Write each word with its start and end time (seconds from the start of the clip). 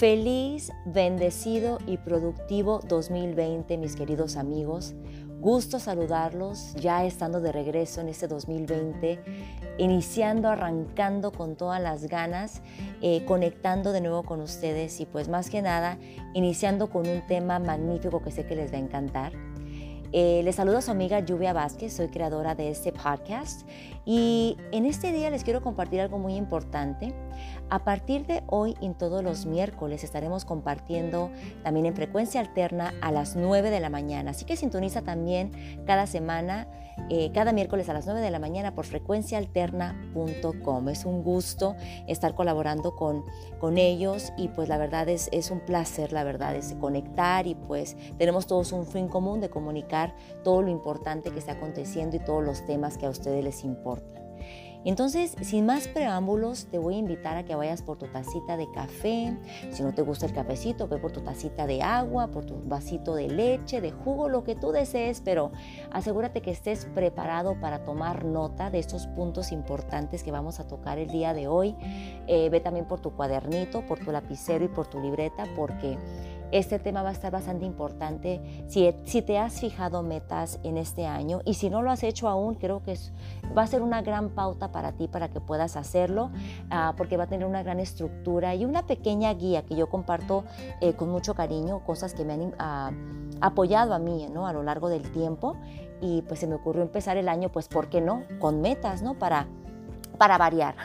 Feliz, 0.00 0.72
bendecido 0.86 1.78
y 1.86 1.98
productivo 1.98 2.80
2020, 2.88 3.76
mis 3.76 3.96
queridos 3.96 4.36
amigos. 4.36 4.94
Gusto 5.40 5.78
saludarlos 5.78 6.74
ya 6.76 7.04
estando 7.04 7.42
de 7.42 7.52
regreso 7.52 8.00
en 8.00 8.08
este 8.08 8.26
2020, 8.26 9.20
iniciando, 9.76 10.48
arrancando 10.48 11.32
con 11.32 11.54
todas 11.54 11.82
las 11.82 12.06
ganas, 12.06 12.62
eh, 13.02 13.26
conectando 13.26 13.92
de 13.92 14.00
nuevo 14.00 14.22
con 14.22 14.40
ustedes 14.40 15.00
y 15.00 15.04
pues 15.04 15.28
más 15.28 15.50
que 15.50 15.60
nada, 15.60 15.98
iniciando 16.32 16.88
con 16.88 17.06
un 17.06 17.20
tema 17.26 17.58
magnífico 17.58 18.22
que 18.22 18.30
sé 18.30 18.46
que 18.46 18.56
les 18.56 18.72
va 18.72 18.76
a 18.76 18.80
encantar. 18.80 19.49
Eh, 20.12 20.42
les 20.42 20.56
saludo 20.56 20.78
a 20.78 20.82
su 20.82 20.90
amiga 20.90 21.20
Lluvia 21.20 21.52
Vázquez, 21.52 21.92
soy 21.92 22.08
creadora 22.08 22.56
de 22.56 22.68
este 22.68 22.92
podcast 22.92 23.64
y 24.04 24.56
en 24.72 24.84
este 24.84 25.12
día 25.12 25.30
les 25.30 25.44
quiero 25.44 25.62
compartir 25.62 26.00
algo 26.00 26.18
muy 26.18 26.34
importante. 26.34 27.14
A 27.68 27.84
partir 27.84 28.26
de 28.26 28.42
hoy 28.48 28.74
y 28.80 28.90
todos 28.94 29.22
los 29.22 29.46
miércoles 29.46 30.02
estaremos 30.02 30.44
compartiendo 30.44 31.30
también 31.62 31.86
en 31.86 31.94
frecuencia 31.94 32.40
alterna 32.40 32.92
a 33.00 33.12
las 33.12 33.36
9 33.36 33.70
de 33.70 33.78
la 33.78 33.88
mañana. 33.88 34.32
Así 34.32 34.44
que 34.44 34.56
sintoniza 34.56 35.02
también 35.02 35.52
cada 35.86 36.08
semana, 36.08 36.66
eh, 37.08 37.30
cada 37.32 37.52
miércoles 37.52 37.88
a 37.88 37.92
las 37.92 38.06
9 38.06 38.20
de 38.20 38.32
la 38.32 38.40
mañana 38.40 38.74
por 38.74 38.86
frecuenciaalterna.com. 38.86 40.88
Es 40.88 41.04
un 41.04 41.22
gusto 41.22 41.76
estar 42.08 42.34
colaborando 42.34 42.96
con, 42.96 43.24
con 43.60 43.78
ellos 43.78 44.32
y 44.36 44.48
pues 44.48 44.68
la 44.68 44.76
verdad 44.76 45.08
es, 45.08 45.28
es 45.30 45.52
un 45.52 45.60
placer, 45.60 46.12
la 46.12 46.24
verdad, 46.24 46.56
es 46.56 46.74
conectar 46.80 47.46
y 47.46 47.54
pues 47.54 47.96
tenemos 48.18 48.48
todos 48.48 48.72
un 48.72 48.86
fin 48.86 49.06
común 49.06 49.40
de 49.40 49.48
comunicar 49.48 49.99
todo 50.42 50.62
lo 50.62 50.68
importante 50.68 51.30
que 51.30 51.38
está 51.38 51.52
aconteciendo 51.52 52.16
y 52.16 52.20
todos 52.20 52.44
los 52.44 52.64
temas 52.66 52.98
que 52.98 53.06
a 53.06 53.10
ustedes 53.10 53.44
les 53.44 53.64
importan. 53.64 54.20
Entonces, 54.82 55.36
sin 55.42 55.66
más 55.66 55.88
preámbulos, 55.88 56.66
te 56.70 56.78
voy 56.78 56.94
a 56.94 56.98
invitar 56.98 57.36
a 57.36 57.44
que 57.44 57.54
vayas 57.54 57.82
por 57.82 57.98
tu 57.98 58.06
tacita 58.06 58.56
de 58.56 58.70
café. 58.72 59.36
Si 59.70 59.82
no 59.82 59.92
te 59.92 60.00
gusta 60.00 60.24
el 60.24 60.32
cafecito, 60.32 60.88
ve 60.88 60.96
por 60.96 61.12
tu 61.12 61.20
tacita 61.20 61.66
de 61.66 61.82
agua, 61.82 62.28
por 62.28 62.46
tu 62.46 62.62
vasito 62.64 63.14
de 63.14 63.28
leche, 63.28 63.82
de 63.82 63.92
jugo, 63.92 64.30
lo 64.30 64.42
que 64.42 64.54
tú 64.54 64.72
desees, 64.72 65.20
pero 65.20 65.52
asegúrate 65.90 66.40
que 66.40 66.50
estés 66.50 66.86
preparado 66.86 67.60
para 67.60 67.84
tomar 67.84 68.24
nota 68.24 68.70
de 68.70 68.78
estos 68.78 69.06
puntos 69.08 69.52
importantes 69.52 70.22
que 70.22 70.30
vamos 70.30 70.60
a 70.60 70.66
tocar 70.66 70.98
el 70.98 71.10
día 71.10 71.34
de 71.34 71.46
hoy. 71.46 71.76
Eh, 72.26 72.48
ve 72.48 72.60
también 72.60 72.86
por 72.86 73.00
tu 73.00 73.12
cuadernito, 73.12 73.84
por 73.84 73.98
tu 73.98 74.10
lapicero 74.10 74.64
y 74.64 74.68
por 74.68 74.86
tu 74.86 74.98
libreta, 74.98 75.44
porque 75.56 75.98
este 76.52 76.78
tema 76.78 77.02
va 77.02 77.10
a 77.10 77.12
estar 77.12 77.32
bastante 77.32 77.64
importante 77.64 78.40
si, 78.68 78.92
si, 79.04 79.22
te 79.22 79.38
has 79.38 79.60
fijado 79.60 80.02
metas 80.02 80.58
en 80.62 80.76
este 80.76 81.06
año 81.06 81.40
y 81.44 81.54
si 81.54 81.70
no 81.70 81.82
lo 81.82 81.90
has 81.90 82.02
hecho 82.02 82.28
aún, 82.28 82.54
creo 82.54 82.82
que 82.82 82.96
va 83.56 83.62
a 83.62 83.66
ser 83.66 83.82
una 83.82 84.02
gran 84.02 84.30
pauta 84.30 84.72
para 84.72 84.92
ti 84.92 85.08
para 85.08 85.28
que 85.28 85.40
puedas 85.40 85.76
hacerlo 85.76 86.30
ah, 86.70 86.94
porque 86.96 87.16
va 87.16 87.24
a 87.24 87.28
tener 87.28 87.46
una 87.46 87.62
gran 87.62 87.80
estructura 87.80 88.54
y 88.54 88.64
una 88.64 88.86
pequeña 88.86 89.32
guía 89.34 89.62
que 89.62 89.76
yo 89.76 89.88
comparto 89.88 90.44
eh, 90.80 90.94
con 90.94 91.10
mucho 91.10 91.34
cariño, 91.34 91.84
cosas 91.84 92.14
que 92.14 92.24
me 92.24 92.34
han 92.34 92.54
ah, 92.58 92.90
apoyado 93.40 93.94
a 93.94 93.98
mí 93.98 94.28
¿no? 94.32 94.46
a 94.46 94.52
lo 94.52 94.62
largo 94.62 94.88
del 94.88 95.10
tiempo 95.12 95.56
y 96.00 96.22
pues 96.22 96.40
se 96.40 96.46
me 96.46 96.54
ocurrió 96.54 96.82
empezar 96.82 97.16
el 97.16 97.28
año, 97.28 97.50
pues, 97.50 97.68
¿por 97.68 97.88
qué 97.88 98.00
no? 98.00 98.24
Con 98.38 98.60
metas, 98.60 99.02
¿no? 99.02 99.18
Para 99.18 99.46
para 100.20 100.36
variar. 100.36 100.76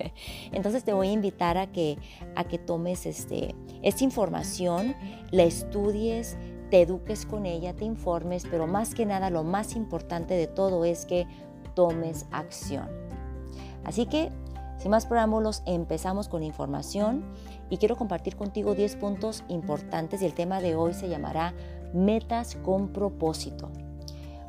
Entonces 0.52 0.82
te 0.82 0.92
voy 0.92 1.10
a 1.10 1.12
invitar 1.12 1.56
a 1.58 1.68
que, 1.68 1.96
a 2.34 2.42
que 2.42 2.58
tomes 2.58 3.06
este, 3.06 3.54
esta 3.82 4.02
información, 4.02 4.96
la 5.30 5.44
estudies, 5.44 6.36
te 6.72 6.82
eduques 6.82 7.24
con 7.24 7.46
ella, 7.46 7.72
te 7.72 7.84
informes, 7.84 8.48
pero 8.50 8.66
más 8.66 8.96
que 8.96 9.06
nada 9.06 9.30
lo 9.30 9.44
más 9.44 9.76
importante 9.76 10.34
de 10.34 10.48
todo 10.48 10.84
es 10.84 11.06
que 11.06 11.28
tomes 11.76 12.26
acción. 12.32 12.88
Así 13.84 14.06
que, 14.06 14.32
sin 14.78 14.90
más 14.90 15.06
preámbulos, 15.06 15.62
empezamos 15.66 16.26
con 16.26 16.42
información 16.42 17.24
y 17.68 17.76
quiero 17.76 17.94
compartir 17.94 18.34
contigo 18.34 18.74
10 18.74 18.96
puntos 18.96 19.44
importantes 19.46 20.20
y 20.20 20.26
el 20.26 20.34
tema 20.34 20.60
de 20.60 20.74
hoy 20.74 20.94
se 20.94 21.08
llamará 21.08 21.54
metas 21.94 22.56
con 22.56 22.88
propósito. 22.88 23.70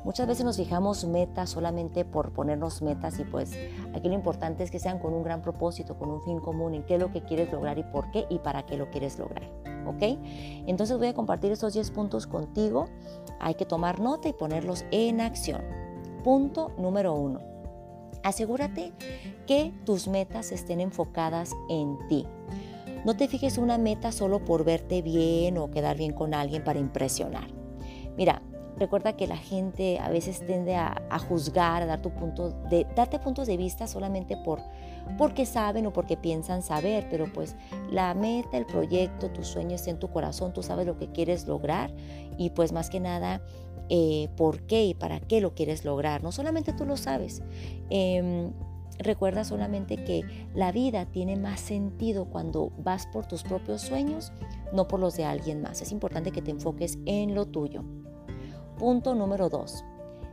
Muchas 0.03 0.27
veces 0.27 0.43
nos 0.43 0.57
fijamos 0.57 1.05
metas 1.05 1.51
solamente 1.51 2.05
por 2.05 2.33
ponernos 2.33 2.81
metas 2.81 3.19
y 3.19 3.23
pues 3.23 3.51
aquí 3.93 4.07
lo 4.07 4.15
importante 4.15 4.63
es 4.63 4.71
que 4.71 4.79
sean 4.79 4.97
con 4.97 5.13
un 5.13 5.23
gran 5.23 5.41
propósito, 5.41 5.97
con 5.97 6.09
un 6.09 6.21
fin 6.23 6.39
común, 6.39 6.73
en 6.73 6.83
qué 6.83 6.95
es 6.95 6.99
lo 6.99 7.11
que 7.11 7.21
quieres 7.21 7.51
lograr 7.51 7.77
y 7.77 7.83
por 7.83 8.09
qué 8.09 8.25
y 8.29 8.39
para 8.39 8.65
qué 8.65 8.77
lo 8.77 8.89
quieres 8.89 9.19
lograr. 9.19 9.47
¿Ok? 9.85 10.17
Entonces 10.65 10.97
voy 10.97 11.07
a 11.07 11.13
compartir 11.13 11.51
estos 11.51 11.73
10 11.73 11.91
puntos 11.91 12.25
contigo. 12.25 12.85
Hay 13.39 13.55
que 13.55 13.65
tomar 13.65 13.99
nota 13.99 14.27
y 14.27 14.33
ponerlos 14.33 14.85
en 14.91 15.21
acción. 15.21 15.61
Punto 16.23 16.71
número 16.77 17.13
uno. 17.13 17.39
Asegúrate 18.23 18.93
que 19.47 19.73
tus 19.85 20.07
metas 20.07 20.51
estén 20.51 20.79
enfocadas 20.79 21.51
en 21.69 21.97
ti. 22.07 22.27
No 23.05 23.17
te 23.17 23.27
fijes 23.27 23.57
una 23.57 23.79
meta 23.79 24.11
solo 24.11 24.45
por 24.45 24.63
verte 24.63 25.01
bien 25.01 25.57
o 25.57 25.71
quedar 25.71 25.97
bien 25.97 26.13
con 26.13 26.35
alguien 26.35 26.63
para 26.63 26.79
impresionar. 26.79 27.47
Mira, 28.15 28.43
Recuerda 28.81 29.13
que 29.13 29.27
la 29.27 29.37
gente 29.37 29.99
a 29.99 30.09
veces 30.09 30.43
tiende 30.43 30.75
a, 30.75 31.19
juzgar, 31.29 31.83
a 31.83 31.85
dar 31.85 32.01
tu 32.01 32.09
punto 32.09 32.49
de, 32.67 32.87
darte 32.95 33.19
puntos 33.19 33.45
de 33.45 33.55
vista 33.55 33.85
solamente 33.85 34.37
por, 34.37 34.59
porque 35.19 35.45
saben 35.45 35.85
o 35.85 35.93
porque 35.93 36.17
piensan 36.17 36.63
saber, 36.63 37.05
pero 37.11 37.31
pues 37.31 37.55
la 37.91 38.15
meta, 38.15 38.57
el 38.57 38.65
proyecto, 38.65 39.29
tus 39.29 39.45
sueños 39.45 39.81
está 39.81 39.91
en 39.91 39.99
tu 39.99 40.09
corazón, 40.09 40.51
tú 40.51 40.63
sabes 40.63 40.87
lo 40.87 40.97
que 40.97 41.11
quieres 41.11 41.45
lograr 41.45 41.93
y 42.39 42.49
pues 42.49 42.71
más 42.71 42.89
que 42.89 42.99
nada 42.99 43.43
eh, 43.89 44.29
por 44.35 44.63
qué 44.63 44.83
y 44.85 44.95
para 44.95 45.19
qué 45.19 45.41
lo 45.41 45.53
quieres 45.53 45.85
lograr. 45.85 46.23
No 46.23 46.31
solamente 46.31 46.73
tú 46.73 46.83
lo 46.83 46.97
sabes. 46.97 47.43
Em, 47.91 48.51
recuerda 48.97 49.43
solamente 49.43 50.03
que 50.03 50.23
la 50.55 50.71
vida 50.71 51.05
tiene 51.05 51.35
más 51.35 51.59
sentido 51.59 52.25
cuando 52.25 52.71
vas 52.79 53.05
por 53.05 53.27
tus 53.27 53.43
propios 53.43 53.83
sueños, 53.83 54.33
no 54.73 54.87
por 54.87 54.99
los 54.99 55.15
de 55.17 55.25
alguien 55.25 55.61
más. 55.61 55.83
Es 55.83 55.91
importante 55.91 56.31
que 56.31 56.41
te 56.41 56.49
enfoques 56.49 56.97
en 57.05 57.35
lo 57.35 57.45
tuyo. 57.45 57.83
Punto 58.81 59.13
número 59.13 59.47
dos, 59.47 59.85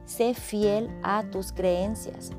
sé 0.06 0.32
fiel 0.32 0.88
a 1.02 1.22
tus 1.22 1.52
creencias. 1.52 2.30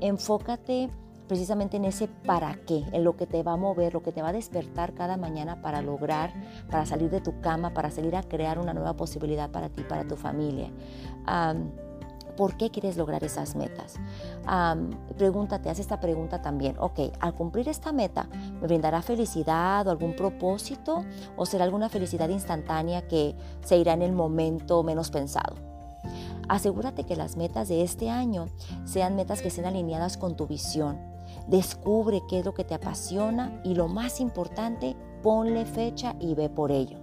Enfócate 0.00 0.88
precisamente 1.28 1.76
en 1.76 1.84
ese 1.84 2.08
para 2.08 2.54
qué, 2.64 2.82
en 2.92 3.04
lo 3.04 3.14
que 3.14 3.26
te 3.26 3.42
va 3.42 3.52
a 3.52 3.56
mover, 3.58 3.92
lo 3.92 4.02
que 4.02 4.10
te 4.10 4.22
va 4.22 4.30
a 4.30 4.32
despertar 4.32 4.94
cada 4.94 5.18
mañana 5.18 5.60
para 5.60 5.82
lograr, 5.82 6.32
para 6.70 6.86
salir 6.86 7.10
de 7.10 7.20
tu 7.20 7.42
cama, 7.42 7.74
para 7.74 7.90
salir 7.90 8.16
a 8.16 8.22
crear 8.22 8.58
una 8.58 8.72
nueva 8.72 8.94
posibilidad 8.94 9.50
para 9.50 9.68
ti, 9.68 9.82
para 9.82 10.08
tu 10.08 10.16
familia. 10.16 10.70
¿Por 12.36 12.56
qué 12.56 12.70
quieres 12.70 12.96
lograr 12.96 13.24
esas 13.24 13.54
metas? 13.56 13.96
pregúntate, 15.16 15.70
haz 15.70 15.78
esta 15.78 16.00
pregunta 16.00 16.42
también. 16.42 16.76
Ok, 16.78 17.00
al 17.20 17.34
cumplir 17.34 17.68
esta 17.68 17.92
meta, 17.92 18.28
¿me 18.60 18.66
brindará 18.66 19.02
felicidad 19.02 19.86
o 19.86 19.90
algún 19.90 20.16
propósito? 20.16 21.04
¿O 21.36 21.46
será 21.46 21.64
alguna 21.64 21.88
felicidad 21.88 22.28
instantánea 22.28 23.06
que 23.06 23.36
se 23.64 23.76
irá 23.76 23.92
en 23.92 24.02
el 24.02 24.12
momento 24.12 24.82
menos 24.82 25.10
pensado? 25.10 25.56
Asegúrate 26.48 27.04
que 27.04 27.16
las 27.16 27.36
metas 27.36 27.68
de 27.68 27.82
este 27.82 28.10
año 28.10 28.48
sean 28.84 29.14
metas 29.14 29.40
que 29.40 29.48
estén 29.48 29.66
alineadas 29.66 30.16
con 30.16 30.36
tu 30.36 30.46
visión. 30.46 30.98
Descubre 31.46 32.22
qué 32.28 32.40
es 32.40 32.44
lo 32.44 32.54
que 32.54 32.64
te 32.64 32.74
apasiona 32.74 33.60
y 33.64 33.74
lo 33.74 33.88
más 33.88 34.20
importante, 34.20 34.96
ponle 35.22 35.64
fecha 35.64 36.16
y 36.18 36.34
ve 36.34 36.48
por 36.48 36.72
ello. 36.72 36.99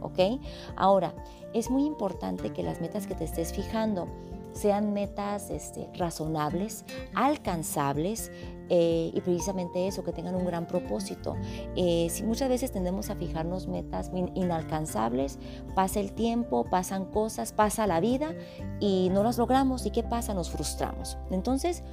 ¿Ok? 0.00 0.40
Ahora, 0.76 1.14
es 1.52 1.70
muy 1.70 1.84
importante 1.84 2.52
que 2.52 2.62
las 2.62 2.80
metas 2.80 3.06
que 3.06 3.14
te 3.14 3.24
estés 3.24 3.52
fijando 3.52 4.08
sean 4.56 4.92
metas 4.94 5.50
este, 5.50 5.88
razonables, 5.96 6.84
alcanzables 7.14 8.32
eh, 8.68 9.12
y 9.14 9.20
precisamente 9.20 9.86
eso, 9.86 10.02
que 10.02 10.12
tengan 10.12 10.34
un 10.34 10.46
gran 10.46 10.66
propósito. 10.66 11.36
Eh, 11.76 12.08
si 12.10 12.24
muchas 12.24 12.48
veces 12.48 12.72
tendemos 12.72 13.10
a 13.10 13.16
fijarnos 13.16 13.68
metas 13.68 14.10
inalcanzables, 14.34 15.38
pasa 15.74 16.00
el 16.00 16.12
tiempo, 16.12 16.64
pasan 16.64 17.04
cosas, 17.04 17.52
pasa 17.52 17.86
la 17.86 18.00
vida 18.00 18.34
y 18.80 19.10
no 19.12 19.22
las 19.22 19.38
logramos. 19.38 19.84
¿Y 19.86 19.90
qué 19.90 20.02
pasa? 20.02 20.32
Nos 20.32 20.50
frustramos. 20.50 21.18
Entonces, 21.30 21.84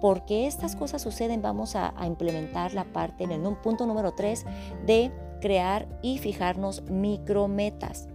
porque 0.00 0.46
estas 0.46 0.76
cosas 0.76 1.02
suceden, 1.02 1.40
vamos 1.42 1.74
a, 1.74 1.94
a 1.96 2.06
implementar 2.06 2.74
la 2.74 2.84
parte 2.84 3.24
en 3.24 3.32
el 3.32 3.40
punto 3.56 3.86
número 3.86 4.12
3 4.12 4.44
de 4.86 5.10
crear 5.40 5.88
y 6.02 6.18
fijarnos 6.18 6.82
micrometas. 6.90 8.08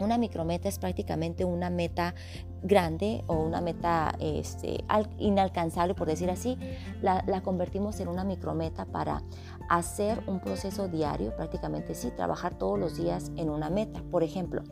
Una 0.00 0.18
micrometa 0.18 0.68
es 0.68 0.78
prácticamente 0.78 1.44
una 1.44 1.70
meta 1.70 2.14
grande 2.62 3.24
o 3.26 3.34
una 3.34 3.60
meta 3.60 4.14
este, 4.20 4.84
inalcanzable, 5.18 5.94
por 5.94 6.08
decir 6.08 6.30
así, 6.30 6.58
la, 7.00 7.42
convertimos 7.42 8.00
en 8.00 8.08
una 8.08 8.24
micrometa 8.24 8.84
para 8.84 9.22
hacer 9.68 10.22
un 10.26 10.40
proceso 10.40 10.88
diario, 10.88 11.34
prácticamente 11.36 11.94
sí, 11.94 12.10
trabajar 12.10 12.56
todos 12.56 12.78
los 12.78 12.96
días 12.96 13.30
en 13.36 13.50
una 13.50 13.70
meta. 13.70 14.02
Por 14.10 14.22
ejemplo, 14.22 14.62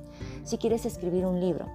si 0.44 0.58
quieres 0.58 0.86
escribir 0.86 1.26
un 1.26 1.40
libro, 1.40 1.66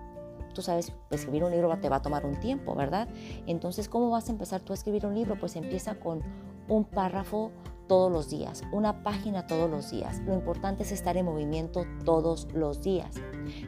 tú 0.54 0.62
sabes, 0.62 0.94
escribir 1.12 1.44
un 1.44 1.52
libro 1.52 1.78
te 1.80 1.90
va 1.90 1.98
a 1.98 2.02
tomar 2.02 2.26
un 2.26 2.40
tiempo, 2.40 2.76
¿verdad? 2.76 3.08
Entonces, 3.46 3.90
¿cómo 3.90 4.10
vas 4.10 4.30
a 4.30 4.32
empezar 4.32 4.62
tú 4.62 4.74
a 4.74 4.76
escribir 4.76 5.06
un 5.06 5.14
libro? 5.14 5.38
Pues 5.38 5.56
empieza 5.56 5.96
con 5.96 6.22
un 6.68 6.86
párrafo 6.86 7.52
todos 7.88 8.12
los 8.12 8.30
días, 8.30 8.64
una 8.72 9.04
página 9.04 9.48
todos 9.48 9.70
los 9.70 9.92
días. 9.92 10.20
Lo 10.26 10.34
importante 10.34 10.84
es 10.84 10.92
estar 10.92 11.18
en 11.18 11.26
movimiento 11.26 11.86
todos 12.04 12.48
los 12.54 12.82
días. 12.82 13.16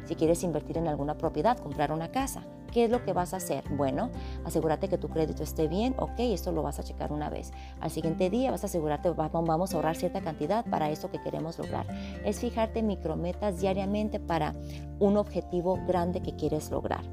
Si 0.06 0.16
quieres 0.16 0.44
invertir 0.44 0.78
en 0.78 0.88
alguna 0.88 1.18
propiedad, 1.18 1.58
comprar 1.58 1.92
una 1.92 2.12
casa, 2.12 2.44
¿qué 2.72 2.86
es 2.86 2.90
lo 2.90 3.04
que 3.04 3.14
vas 3.14 3.34
a 3.34 3.38
hacer? 3.38 3.64
Bueno, 3.70 4.10
asegúrate 4.46 4.88
que 4.88 4.98
tu 4.98 5.10
crédito 5.10 5.44
esté 5.44 5.68
bien, 5.68 5.96
ok, 5.98 6.20
esto 6.20 6.52
lo 6.52 6.64
vas 6.64 6.80
a 6.80 6.84
checar 6.84 7.12
una 7.12 7.30
vez. 7.30 7.52
Al 7.80 7.92
siguiente 7.92 8.30
día 8.30 8.52
vas 8.52 8.64
a 8.64 8.68
asegurarte, 8.68 9.10
vamos 9.12 9.74
a 9.74 9.76
ahorrar 9.76 9.96
cierta 9.96 10.22
cantidad 10.22 10.66
para 10.66 10.90
eso 10.90 11.12
que 11.12 11.22
queremos 11.22 11.58
lograr. 11.60 11.88
Es 12.26 12.40
fijarte 12.40 12.84
micrometas 12.84 13.60
diariamente 13.60 14.20
para 14.20 14.54
un 15.00 15.18
objetivo 15.18 15.80
grande 15.88 16.22
que 16.22 16.36
quieres 16.36 16.72
lograr. 16.72 17.04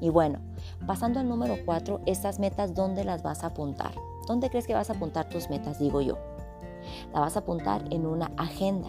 Y 0.00 0.10
bueno, 0.10 0.38
pasando 0.86 1.18
al 1.18 1.28
número 1.28 1.56
cuatro, 1.64 2.00
estas 2.06 2.38
metas, 2.38 2.74
¿dónde 2.74 3.04
las 3.04 3.22
vas 3.22 3.42
a 3.42 3.48
apuntar? 3.48 3.92
¿Dónde 4.28 4.50
crees 4.50 4.66
que 4.66 4.74
vas 4.74 4.90
a 4.90 4.92
apuntar 4.92 5.28
tus 5.28 5.50
metas? 5.50 5.78
Digo 5.78 6.00
yo. 6.00 6.18
La 7.12 7.20
vas 7.20 7.36
a 7.36 7.40
apuntar 7.40 7.84
en 7.90 8.06
una 8.06 8.30
agenda. 8.36 8.88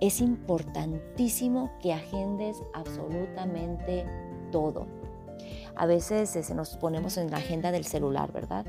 Es 0.00 0.20
importantísimo 0.20 1.70
que 1.80 1.92
agendes 1.92 2.62
absolutamente 2.74 4.06
todo. 4.50 4.86
A 5.76 5.86
veces 5.86 6.30
se 6.30 6.54
nos 6.54 6.76
ponemos 6.76 7.16
en 7.16 7.30
la 7.30 7.38
agenda 7.38 7.72
del 7.72 7.84
celular, 7.84 8.32
¿verdad? 8.32 8.66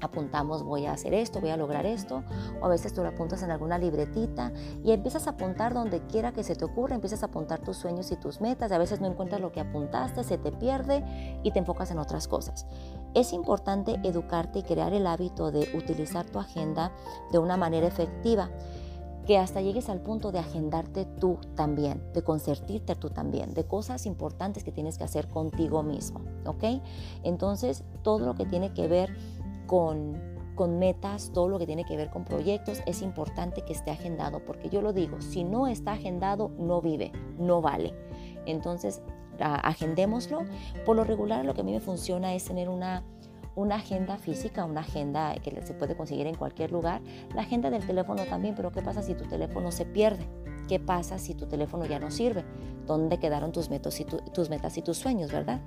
apuntamos 0.00 0.62
voy 0.62 0.86
a 0.86 0.92
hacer 0.92 1.14
esto, 1.14 1.40
voy 1.40 1.50
a 1.50 1.56
lograr 1.56 1.86
esto, 1.86 2.24
o 2.60 2.66
a 2.66 2.68
veces 2.68 2.92
tú 2.92 3.02
lo 3.02 3.08
apuntas 3.08 3.42
en 3.42 3.50
alguna 3.50 3.78
libretita 3.78 4.52
y 4.82 4.92
empiezas 4.92 5.26
a 5.26 5.30
apuntar 5.30 5.74
donde 5.74 6.00
quiera 6.06 6.32
que 6.32 6.42
se 6.42 6.56
te 6.56 6.64
ocurra, 6.64 6.94
empiezas 6.94 7.22
a 7.22 7.26
apuntar 7.26 7.60
tus 7.60 7.76
sueños 7.76 8.10
y 8.10 8.16
tus 8.16 8.40
metas, 8.40 8.72
a 8.72 8.78
veces 8.78 9.00
no 9.00 9.06
encuentras 9.06 9.40
lo 9.40 9.52
que 9.52 9.60
apuntaste, 9.60 10.24
se 10.24 10.38
te 10.38 10.52
pierde 10.52 11.04
y 11.42 11.50
te 11.52 11.58
enfocas 11.58 11.90
en 11.90 11.98
otras 11.98 12.28
cosas. 12.28 12.66
Es 13.14 13.32
importante 13.32 13.98
educarte 14.04 14.60
y 14.60 14.62
crear 14.62 14.92
el 14.92 15.06
hábito 15.06 15.50
de 15.50 15.68
utilizar 15.74 16.26
tu 16.26 16.38
agenda 16.38 16.92
de 17.32 17.38
una 17.38 17.56
manera 17.56 17.86
efectiva 17.86 18.50
que 19.26 19.38
hasta 19.38 19.60
llegues 19.60 19.88
al 19.88 20.00
punto 20.00 20.32
de 20.32 20.38
agendarte 20.38 21.04
tú 21.04 21.38
también, 21.54 22.02
de 22.14 22.22
concertirte 22.22 22.94
tú 22.96 23.10
también, 23.10 23.54
de 23.54 23.64
cosas 23.64 24.06
importantes 24.06 24.64
que 24.64 24.72
tienes 24.72 24.98
que 24.98 25.04
hacer 25.04 25.28
contigo 25.28 25.82
mismo, 25.82 26.20
¿ok? 26.46 26.82
Entonces, 27.22 27.84
todo 28.02 28.26
lo 28.26 28.34
que 28.34 28.46
tiene 28.46 28.72
que 28.72 28.88
ver 28.88 29.14
con, 29.66 30.20
con 30.56 30.78
metas, 30.78 31.30
todo 31.32 31.48
lo 31.48 31.58
que 31.58 31.66
tiene 31.66 31.84
que 31.84 31.96
ver 31.96 32.10
con 32.10 32.24
proyectos, 32.24 32.80
es 32.86 33.02
importante 33.02 33.62
que 33.62 33.72
esté 33.72 33.90
agendado, 33.90 34.44
porque 34.44 34.68
yo 34.68 34.82
lo 34.82 34.92
digo, 34.92 35.20
si 35.20 35.44
no 35.44 35.68
está 35.68 35.92
agendado, 35.92 36.50
no 36.58 36.80
vive, 36.80 37.12
no 37.38 37.60
vale. 37.60 37.94
Entonces, 38.46 39.02
agendémoslo. 39.40 40.44
Por 40.84 40.96
lo 40.96 41.04
regular, 41.04 41.44
lo 41.44 41.54
que 41.54 41.60
a 41.60 41.64
mí 41.64 41.72
me 41.72 41.80
funciona 41.80 42.34
es 42.34 42.44
tener 42.44 42.68
una, 42.68 43.02
una 43.54 43.76
agenda 43.76 44.16
física, 44.18 44.64
una 44.64 44.80
agenda 44.80 45.34
que 45.42 45.62
se 45.64 45.74
puede 45.74 45.96
conseguir 45.96 46.26
en 46.26 46.34
cualquier 46.34 46.72
lugar. 46.72 47.00
La 47.34 47.42
agenda 47.42 47.70
del 47.70 47.86
teléfono 47.86 48.24
también, 48.24 48.54
pero 48.54 48.72
¿qué 48.72 48.82
pasa 48.82 49.02
si 49.02 49.14
tu 49.14 49.24
teléfono 49.24 49.72
se 49.72 49.84
pierde? 49.84 50.26
¿Qué 50.68 50.78
pasa 50.78 51.18
si 51.18 51.34
tu 51.34 51.46
teléfono 51.46 51.84
ya 51.84 51.98
no 51.98 52.10
sirve? 52.10 52.44
¿Dónde 52.86 53.18
quedaron 53.18 53.50
tus 53.50 53.70
metas 53.70 53.98
y, 53.98 54.04
tus, 54.04 54.50
metas 54.50 54.76
y 54.78 54.82
tus 54.82 54.98
sueños, 54.98 55.32
verdad? 55.32 55.60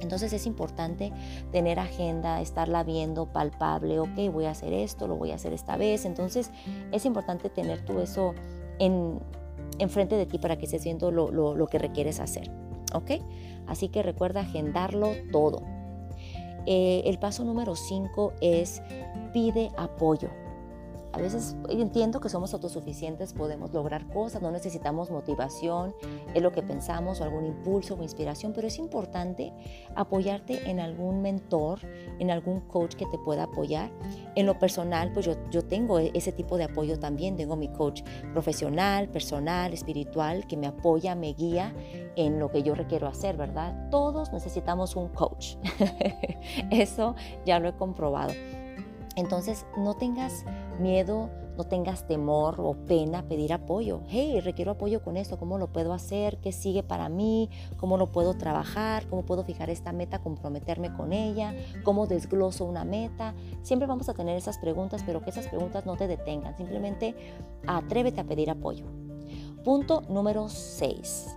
Entonces 0.00 0.32
es 0.32 0.46
importante 0.46 1.12
tener 1.52 1.78
agenda, 1.78 2.40
estarla 2.40 2.82
viendo 2.82 3.26
palpable, 3.26 4.00
ok, 4.00 4.32
voy 4.32 4.46
a 4.46 4.50
hacer 4.50 4.72
esto, 4.72 5.06
lo 5.06 5.16
voy 5.16 5.30
a 5.30 5.36
hacer 5.36 5.52
esta 5.52 5.76
vez. 5.76 6.04
Entonces 6.04 6.50
es 6.90 7.06
importante 7.06 7.48
tener 7.48 7.84
tú 7.84 8.00
eso 8.00 8.34
en, 8.80 9.20
frente 9.88 10.16
de 10.16 10.26
ti 10.26 10.38
para 10.38 10.56
que 10.58 10.64
estés 10.66 10.84
viendo 10.84 11.10
lo, 11.10 11.30
lo, 11.30 11.66
que 11.68 11.78
requieres 11.78 12.20
hacer, 12.20 12.50
ok. 12.94 13.10
Así 13.66 13.88
que 13.88 14.02
recuerda 14.02 14.40
agendarlo 14.40 15.12
todo. 15.32 15.62
Eh, 16.66 17.02
el 17.04 17.18
paso 17.18 17.44
número 17.44 17.76
5 17.76 18.34
es 18.40 18.82
pide 19.32 19.70
apoyo. 19.76 20.30
A 21.14 21.16
veces 21.16 21.54
entiendo 21.68 22.20
que 22.20 22.28
somos 22.28 22.52
autosuficientes, 22.54 23.34
podemos 23.34 23.72
lograr 23.72 24.08
cosas, 24.08 24.42
no 24.42 24.50
necesitamos 24.50 25.12
motivación, 25.12 25.94
es 26.34 26.42
lo 26.42 26.50
que 26.50 26.60
pensamos 26.60 27.20
o 27.20 27.24
algún 27.24 27.46
impulso 27.46 27.94
o 27.94 28.02
inspiración, 28.02 28.52
pero 28.52 28.66
es 28.66 28.80
importante 28.80 29.52
apoyarte 29.94 30.68
en 30.68 30.80
algún 30.80 31.22
mentor, 31.22 31.78
en 32.18 32.32
algún 32.32 32.62
coach 32.62 32.96
que 32.96 33.06
te 33.06 33.16
pueda 33.18 33.44
apoyar. 33.44 33.92
En 34.34 34.44
lo 34.44 34.58
personal, 34.58 35.12
pues 35.12 35.26
yo, 35.26 35.36
yo 35.52 35.62
tengo 35.62 36.00
e, 36.00 36.10
ese 36.14 36.32
tipo 36.32 36.56
de 36.56 36.64
apoyo 36.64 36.98
también, 36.98 37.36
tengo 37.36 37.54
mi 37.54 37.68
coach 37.68 38.02
profesional, 38.32 39.08
personal, 39.08 39.72
espiritual, 39.72 40.48
que 40.48 40.56
me 40.56 40.66
apoya, 40.66 41.14
me 41.14 41.32
guía 41.32 41.72
en 42.16 42.40
lo 42.40 42.50
que 42.50 42.64
yo 42.64 42.74
requiero 42.74 43.06
hacer, 43.06 43.36
¿verdad? 43.36 43.88
Todos 43.88 44.32
necesitamos 44.32 44.96
un 44.96 45.10
coach. 45.10 45.54
Eso 46.72 47.14
ya 47.46 47.60
lo 47.60 47.68
he 47.68 47.76
comprobado. 47.76 48.32
Entonces, 49.16 49.66
no 49.76 49.94
tengas 49.94 50.44
miedo, 50.80 51.30
no 51.56 51.64
tengas 51.64 52.06
temor 52.06 52.56
o 52.58 52.74
pena 52.74 53.22
pedir 53.28 53.52
apoyo. 53.52 54.00
Hey, 54.08 54.40
requiero 54.40 54.72
apoyo 54.72 55.02
con 55.02 55.16
esto, 55.16 55.38
¿cómo 55.38 55.58
lo 55.58 55.72
puedo 55.72 55.92
hacer? 55.92 56.38
¿Qué 56.38 56.52
sigue 56.52 56.82
para 56.82 57.08
mí? 57.08 57.48
¿Cómo 57.76 57.96
lo 57.96 58.10
puedo 58.10 58.34
trabajar? 58.34 59.06
¿Cómo 59.06 59.24
puedo 59.24 59.44
fijar 59.44 59.70
esta 59.70 59.92
meta, 59.92 60.18
comprometerme 60.18 60.92
con 60.92 61.12
ella? 61.12 61.54
¿Cómo 61.84 62.06
desgloso 62.06 62.64
una 62.64 62.84
meta? 62.84 63.34
Siempre 63.62 63.86
vamos 63.86 64.08
a 64.08 64.14
tener 64.14 64.36
esas 64.36 64.58
preguntas, 64.58 65.02
pero 65.06 65.22
que 65.22 65.30
esas 65.30 65.46
preguntas 65.46 65.86
no 65.86 65.96
te 65.96 66.08
detengan. 66.08 66.56
Simplemente 66.56 67.14
atrévete 67.66 68.20
a 68.20 68.24
pedir 68.24 68.50
apoyo. 68.50 68.86
Punto 69.64 70.02
número 70.08 70.48
6. 70.48 71.36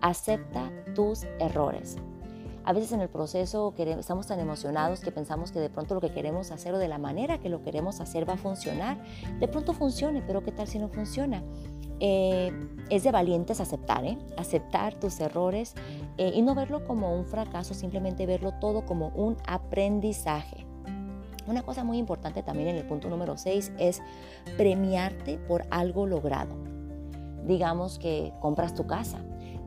Acepta 0.00 0.70
tus 0.94 1.24
errores. 1.40 1.96
A 2.66 2.72
veces 2.72 2.92
en 2.92 3.02
el 3.02 3.10
proceso 3.10 3.74
estamos 3.76 4.26
tan 4.26 4.40
emocionados 4.40 5.00
que 5.00 5.12
pensamos 5.12 5.52
que 5.52 5.60
de 5.60 5.68
pronto 5.68 5.94
lo 5.94 6.00
que 6.00 6.12
queremos 6.12 6.50
hacer 6.50 6.72
o 6.72 6.78
de 6.78 6.88
la 6.88 6.96
manera 6.96 7.38
que 7.38 7.50
lo 7.50 7.62
queremos 7.62 8.00
hacer 8.00 8.26
va 8.26 8.34
a 8.34 8.38
funcionar. 8.38 8.96
De 9.38 9.48
pronto 9.48 9.74
funcione, 9.74 10.22
pero 10.26 10.42
¿qué 10.42 10.50
tal 10.50 10.66
si 10.66 10.78
no 10.78 10.88
funciona? 10.88 11.42
Eh, 12.00 12.52
es 12.88 13.04
de 13.04 13.10
valientes 13.10 13.60
aceptar, 13.60 14.04
¿eh? 14.06 14.18
aceptar 14.38 14.94
tus 14.94 15.20
errores 15.20 15.74
eh, 16.16 16.32
y 16.34 16.40
no 16.40 16.54
verlo 16.54 16.86
como 16.86 17.14
un 17.14 17.26
fracaso, 17.26 17.74
simplemente 17.74 18.24
verlo 18.24 18.52
todo 18.52 18.86
como 18.86 19.08
un 19.08 19.36
aprendizaje. 19.46 20.66
Una 21.46 21.62
cosa 21.62 21.84
muy 21.84 21.98
importante 21.98 22.42
también 22.42 22.68
en 22.68 22.76
el 22.76 22.86
punto 22.86 23.10
número 23.10 23.36
6 23.36 23.72
es 23.78 24.00
premiarte 24.56 25.36
por 25.36 25.66
algo 25.70 26.06
logrado. 26.06 26.56
Digamos 27.46 27.98
que 27.98 28.32
compras 28.40 28.74
tu 28.74 28.86
casa 28.86 29.20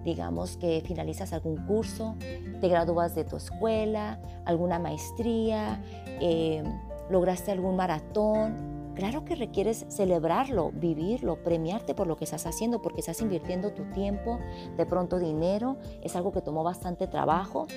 digamos 0.07 0.55
que 0.55 0.81
finalizas 0.85 1.33
algún 1.33 1.57
curso, 1.65 2.15
te 2.61 2.69
gradúas 2.69 3.13
de 3.13 3.25
tu 3.25 3.35
escuela, 3.35 4.17
alguna 4.45 4.79
maestría, 4.79 5.83
eh, 6.21 6.63
lograste 7.09 7.51
algún 7.51 7.75
maratón. 7.75 8.77
Claro 8.95 9.25
que 9.25 9.35
requieres 9.35 9.85
celebrarlo, 9.89 10.71
vivirlo, 10.71 11.43
premiarte 11.43 11.93
por 11.93 12.07
lo 12.07 12.15
que 12.15 12.23
estás 12.23 12.45
haciendo, 12.45 12.81
porque 12.81 13.01
estás 13.01 13.19
invirtiendo 13.19 13.73
tu 13.73 13.83
tiempo, 13.91 14.39
de 14.77 14.85
pronto 14.85 15.19
dinero, 15.19 15.75
es 16.01 16.15
algo 16.15 16.31
que 16.31 16.41
tomó 16.41 16.63
bastante 16.63 17.07
trabajo. 17.07 17.67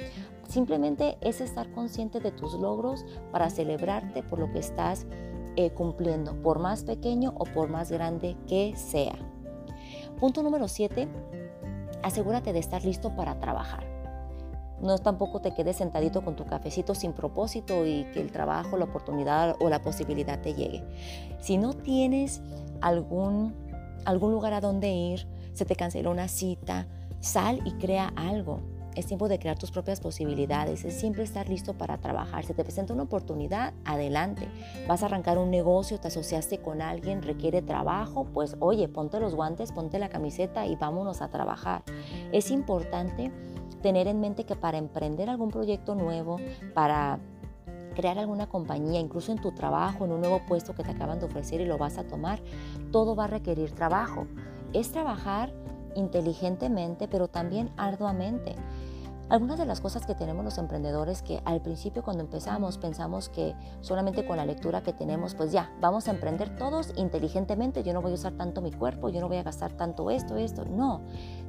Simplemente 0.49 1.19
es 1.21 1.41
estar 1.41 1.69
consciente 1.73 2.21
de 2.21 2.31
tus 2.31 2.55
logros 2.55 3.05
para 3.33 3.51
celebrarte 3.51 4.23
por 4.23 4.39
lo 4.39 4.53
que 4.53 4.61
estás 4.61 5.05
eh, 5.57 5.71
cumpliendo, 5.71 6.41
por 6.43 6.61
más 6.61 6.85
pequeño 6.85 7.35
o 7.37 7.45
por 7.45 7.69
más 7.69 7.91
grande 7.91 8.37
que 8.47 8.77
sea. 8.77 9.19
Punto 10.21 10.43
número 10.43 10.69
7, 10.69 11.09
asegúrate 12.03 12.53
de 12.53 12.59
estar 12.59 12.85
listo 12.85 13.15
para 13.15 13.39
trabajar. 13.41 13.85
No 14.81 14.99
tampoco 14.99 15.41
te 15.41 15.53
quedes 15.53 15.77
sentadito 15.77 16.25
con 16.25 16.37
tu 16.37 16.47
cafecito 16.47 16.95
sin 16.95 17.13
propósito 17.13 17.85
y 17.85 18.05
que 18.13 18.21
el 18.21 18.33
trabajo, 18.33 18.79
la 18.79 18.87
oportunidad 18.87 19.57
o 19.61 19.69
la 19.69 19.83
posibilidad 19.83 20.41
te 20.41 20.55
llegue. 20.55 20.83
Si 21.39 21.59
no 21.59 21.75
tienes 21.75 22.41
algún, 22.81 23.55
algún 24.07 24.33
lugar 24.33 24.55
a 24.55 24.61
donde 24.61 24.91
ir, 24.91 25.27
se 25.53 25.67
te 25.67 25.77
canceló 25.77 26.11
una 26.11 26.29
cita, 26.29 26.87
sal 27.21 27.61
y 27.67 27.73
crea 27.73 28.13
algo. 28.17 28.61
Es 29.01 29.07
tiempo 29.07 29.29
de 29.29 29.39
crear 29.39 29.59
tus 29.59 29.71
propias 29.71 29.99
posibilidades, 29.99 30.85
es 30.85 30.93
siempre 30.93 31.23
estar 31.23 31.49
listo 31.49 31.73
para 31.73 31.97
trabajar. 31.97 32.45
Si 32.45 32.53
te 32.53 32.65
presenta 32.65 32.93
una 32.93 33.05
oportunidad, 33.05 33.73
adelante. 33.87 34.47
Vas 34.87 35.03
a 35.03 35.07
arrancar 35.07 35.39
un 35.39 35.51
negocio, 35.51 35.99
te 35.99 36.09
asociaste 36.09 36.59
con 36.59 36.83
alguien, 36.83 37.23
requiere 37.23 37.63
trabajo, 37.63 38.27
pues 38.35 38.59
oye, 38.61 38.89
ponte 38.89 39.19
los 39.19 39.35
guantes, 39.35 39.73
ponte 39.73 39.99
la 39.99 40.11
camiseta 40.11 40.67
y 40.67 40.77
vámonos 40.77 41.23
a 41.23 41.31
trabajar. 41.31 41.83
Es 42.31 42.51
importante 42.51 43.33
tener 43.81 44.07
en 44.07 44.21
mente 44.21 44.45
que 44.45 44.55
para 44.55 44.77
emprender 44.77 45.31
algún 45.31 45.49
proyecto 45.49 45.95
nuevo, 45.95 46.37
para 46.75 47.21
crear 47.95 48.19
alguna 48.19 48.51
compañía, 48.51 49.01
incluso 49.01 49.33
en 49.33 49.41
tu 49.41 49.53
trabajo, 49.53 50.05
en 50.05 50.13
un 50.13 50.21
nuevo 50.21 50.43
puesto 50.47 50.75
que 50.75 50.83
te 50.83 50.91
acaban 50.91 51.21
de 51.21 51.25
ofrecer 51.25 51.63
y 51.63 51.65
lo 51.65 51.79
vas 51.79 51.97
a 51.97 52.07
tomar, 52.07 52.43
todo 52.93 53.17
va 53.17 53.25
a 53.25 53.29
requerir 53.29 53.71
trabajo. 53.71 54.27
Es 54.75 54.93
trabajar 54.93 55.55
inteligentemente, 55.95 57.09
pero 57.09 57.29
también 57.29 57.71
arduamente. 57.77 58.55
Algunas 59.31 59.59
de 59.61 59.65
las 59.65 59.81
cosas 59.81 60.07
que 60.07 60.17
tenemos 60.17 60.45
los 60.45 60.59
emprendedores 60.59 61.23
que 61.23 61.41
al 61.45 61.63
principio 61.63 62.03
cuando 62.03 62.25
empezamos 62.25 62.79
pensamos 62.79 63.29
que 63.29 63.55
solamente 63.81 64.27
con 64.27 64.37
la 64.37 64.45
lectura 64.45 64.83
que 64.83 64.93
tenemos, 64.93 65.37
pues 65.37 65.53
ya, 65.53 65.73
vamos 65.81 66.09
a 66.09 66.11
emprender 66.11 66.57
todos 66.57 66.93
inteligentemente, 66.97 67.85
yo 67.85 67.93
no 67.93 68.03
voy 68.03 68.11
a 68.11 68.15
usar 68.15 68.33
tanto 68.33 68.61
mi 68.61 68.73
cuerpo, 68.73 69.09
yo 69.09 69.21
no 69.21 69.29
voy 69.29 69.37
a 69.37 69.45
gastar 69.45 69.73
tanto 69.75 70.11
esto, 70.11 70.37
esto. 70.37 70.65
No, 70.65 71.03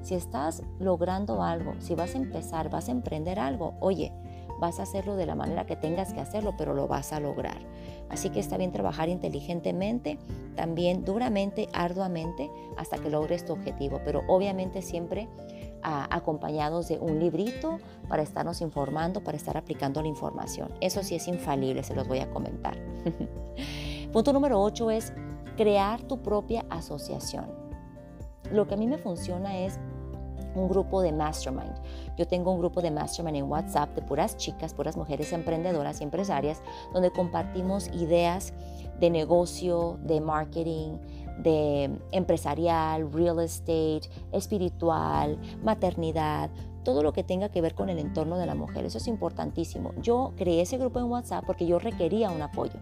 si 0.03 0.13
estás 0.13 0.61
logrando 0.77 1.41
algo, 1.41 1.73
si 1.79 1.95
vas 1.95 2.13
a 2.13 2.19
empezar, 2.19 2.69
vas 2.69 2.88
a 2.88 2.91
emprender 2.91 3.39
algo, 3.39 3.73
oye, 3.79 4.13
vas 4.59 4.79
a 4.79 4.83
hacerlo 4.83 5.15
de 5.15 5.25
la 5.25 5.33
manera 5.33 5.65
que 5.65 5.75
tengas 5.75 6.13
que 6.13 6.21
hacerlo, 6.21 6.53
pero 6.55 6.75
lo 6.75 6.88
vas 6.88 7.11
a 7.13 7.19
lograr. 7.19 7.57
Así 8.11 8.29
que 8.29 8.39
está 8.39 8.57
bien 8.57 8.71
trabajar 8.71 9.09
inteligentemente, 9.09 10.19
también 10.55 11.03
duramente, 11.03 11.67
arduamente, 11.73 12.51
hasta 12.77 13.00
que 13.00 13.09
logres 13.09 13.43
tu 13.43 13.53
objetivo, 13.53 14.01
pero 14.05 14.21
obviamente 14.27 14.83
siempre 14.83 15.29
acompañados 15.83 16.88
de 16.88 17.00
un 17.00 17.19
librito 17.19 17.79
para 18.07 18.23
estarnos 18.23 18.61
informando, 18.61 19.23
para 19.23 19.38
estar 19.38 19.57
aplicando 19.57 20.01
la 20.01 20.07
información. 20.07 20.71
Eso 20.81 21.03
sí 21.03 21.15
es 21.15 21.27
infalible, 21.27 21.83
se 21.83 21.95
los 21.95 22.07
voy 22.07 22.19
a 22.19 22.29
comentar. 22.29 22.77
Punto 24.13 24.33
número 24.33 24.61
8 24.61 24.91
es 24.91 25.13
crear 25.57 26.01
tu 26.01 26.21
propia 26.21 26.65
asociación. 26.69 27.45
Lo 28.51 28.67
que 28.67 28.73
a 28.73 28.77
mí 28.77 28.88
me 28.88 28.97
funciona 28.97 29.57
es 29.59 29.79
un 30.55 30.67
grupo 30.67 31.01
de 31.01 31.11
mastermind. 31.11 31.75
Yo 32.17 32.27
tengo 32.27 32.51
un 32.51 32.59
grupo 32.59 32.81
de 32.81 32.91
mastermind 32.91 33.38
en 33.38 33.50
WhatsApp 33.50 33.95
de 33.95 34.01
puras 34.01 34.38
chicas, 34.38 34.73
puras 34.73 34.97
mujeres 34.97 35.31
emprendedoras 35.31 36.01
y 36.01 36.03
empresarias, 36.03 36.61
donde 36.93 37.11
compartimos 37.11 37.88
ideas 37.93 38.53
de 39.00 39.09
negocio, 39.09 39.97
de 40.03 40.21
marketing, 40.21 40.97
de 41.41 41.89
empresarial, 42.12 43.12
real 43.12 43.39
estate, 43.39 44.01
espiritual, 44.31 45.39
maternidad, 45.63 46.50
todo 46.83 47.03
lo 47.03 47.13
que 47.13 47.24
tenga 47.24 47.50
que 47.50 47.62
ver 47.62 47.75
con 47.75 47.89
el 47.89 48.00
entorno 48.00 48.38
de 48.38 48.45
la 48.45 48.55
mujer. 48.55 48.86
Eso 48.86 48.98
es 48.98 49.07
importantísimo. 49.07 49.93
Yo 50.01 50.33
creé 50.36 50.62
ese 50.62 50.77
grupo 50.77 51.00
en 51.00 51.05
WhatsApp 51.05 51.45
porque 51.45 51.65
yo 51.65 51.79
requería 51.79 52.31
un 52.31 52.41
apoyo. 52.41 52.79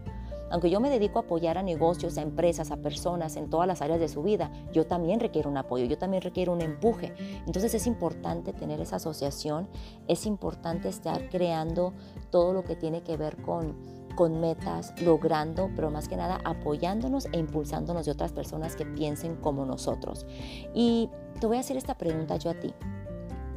Aunque 0.50 0.68
yo 0.68 0.80
me 0.80 0.90
dedico 0.90 1.20
a 1.20 1.22
apoyar 1.22 1.58
a 1.58 1.62
negocios, 1.62 2.18
a 2.18 2.22
empresas, 2.22 2.72
a 2.72 2.76
personas 2.78 3.36
en 3.36 3.48
todas 3.48 3.68
las 3.68 3.82
áreas 3.82 4.00
de 4.00 4.08
su 4.08 4.22
vida, 4.22 4.50
yo 4.72 4.84
también 4.84 5.20
requiero 5.20 5.48
un 5.48 5.56
apoyo, 5.56 5.84
yo 5.84 5.96
también 5.96 6.22
requiero 6.22 6.52
un 6.52 6.60
empuje. 6.60 7.14
Entonces 7.46 7.72
es 7.74 7.86
importante 7.86 8.52
tener 8.52 8.80
esa 8.80 8.96
asociación, 8.96 9.68
es 10.08 10.26
importante 10.26 10.88
estar 10.88 11.28
creando 11.28 11.94
todo 12.30 12.52
lo 12.52 12.64
que 12.64 12.74
tiene 12.74 13.02
que 13.02 13.16
ver 13.16 13.36
con, 13.36 13.76
con 14.14 14.40
metas, 14.40 14.92
logrando, 15.00 15.70
pero 15.74 15.90
más 15.90 16.08
que 16.08 16.16
nada 16.16 16.40
apoyándonos 16.44 17.26
e 17.32 17.38
impulsándonos 17.38 18.06
de 18.06 18.12
otras 18.12 18.32
personas 18.32 18.76
que 18.76 18.86
piensen 18.86 19.36
como 19.36 19.64
nosotros. 19.64 20.26
Y 20.74 21.08
te 21.40 21.46
voy 21.46 21.56
a 21.56 21.60
hacer 21.60 21.76
esta 21.76 21.96
pregunta 21.96 22.36
yo 22.36 22.50
a 22.50 22.54
ti. 22.54 22.74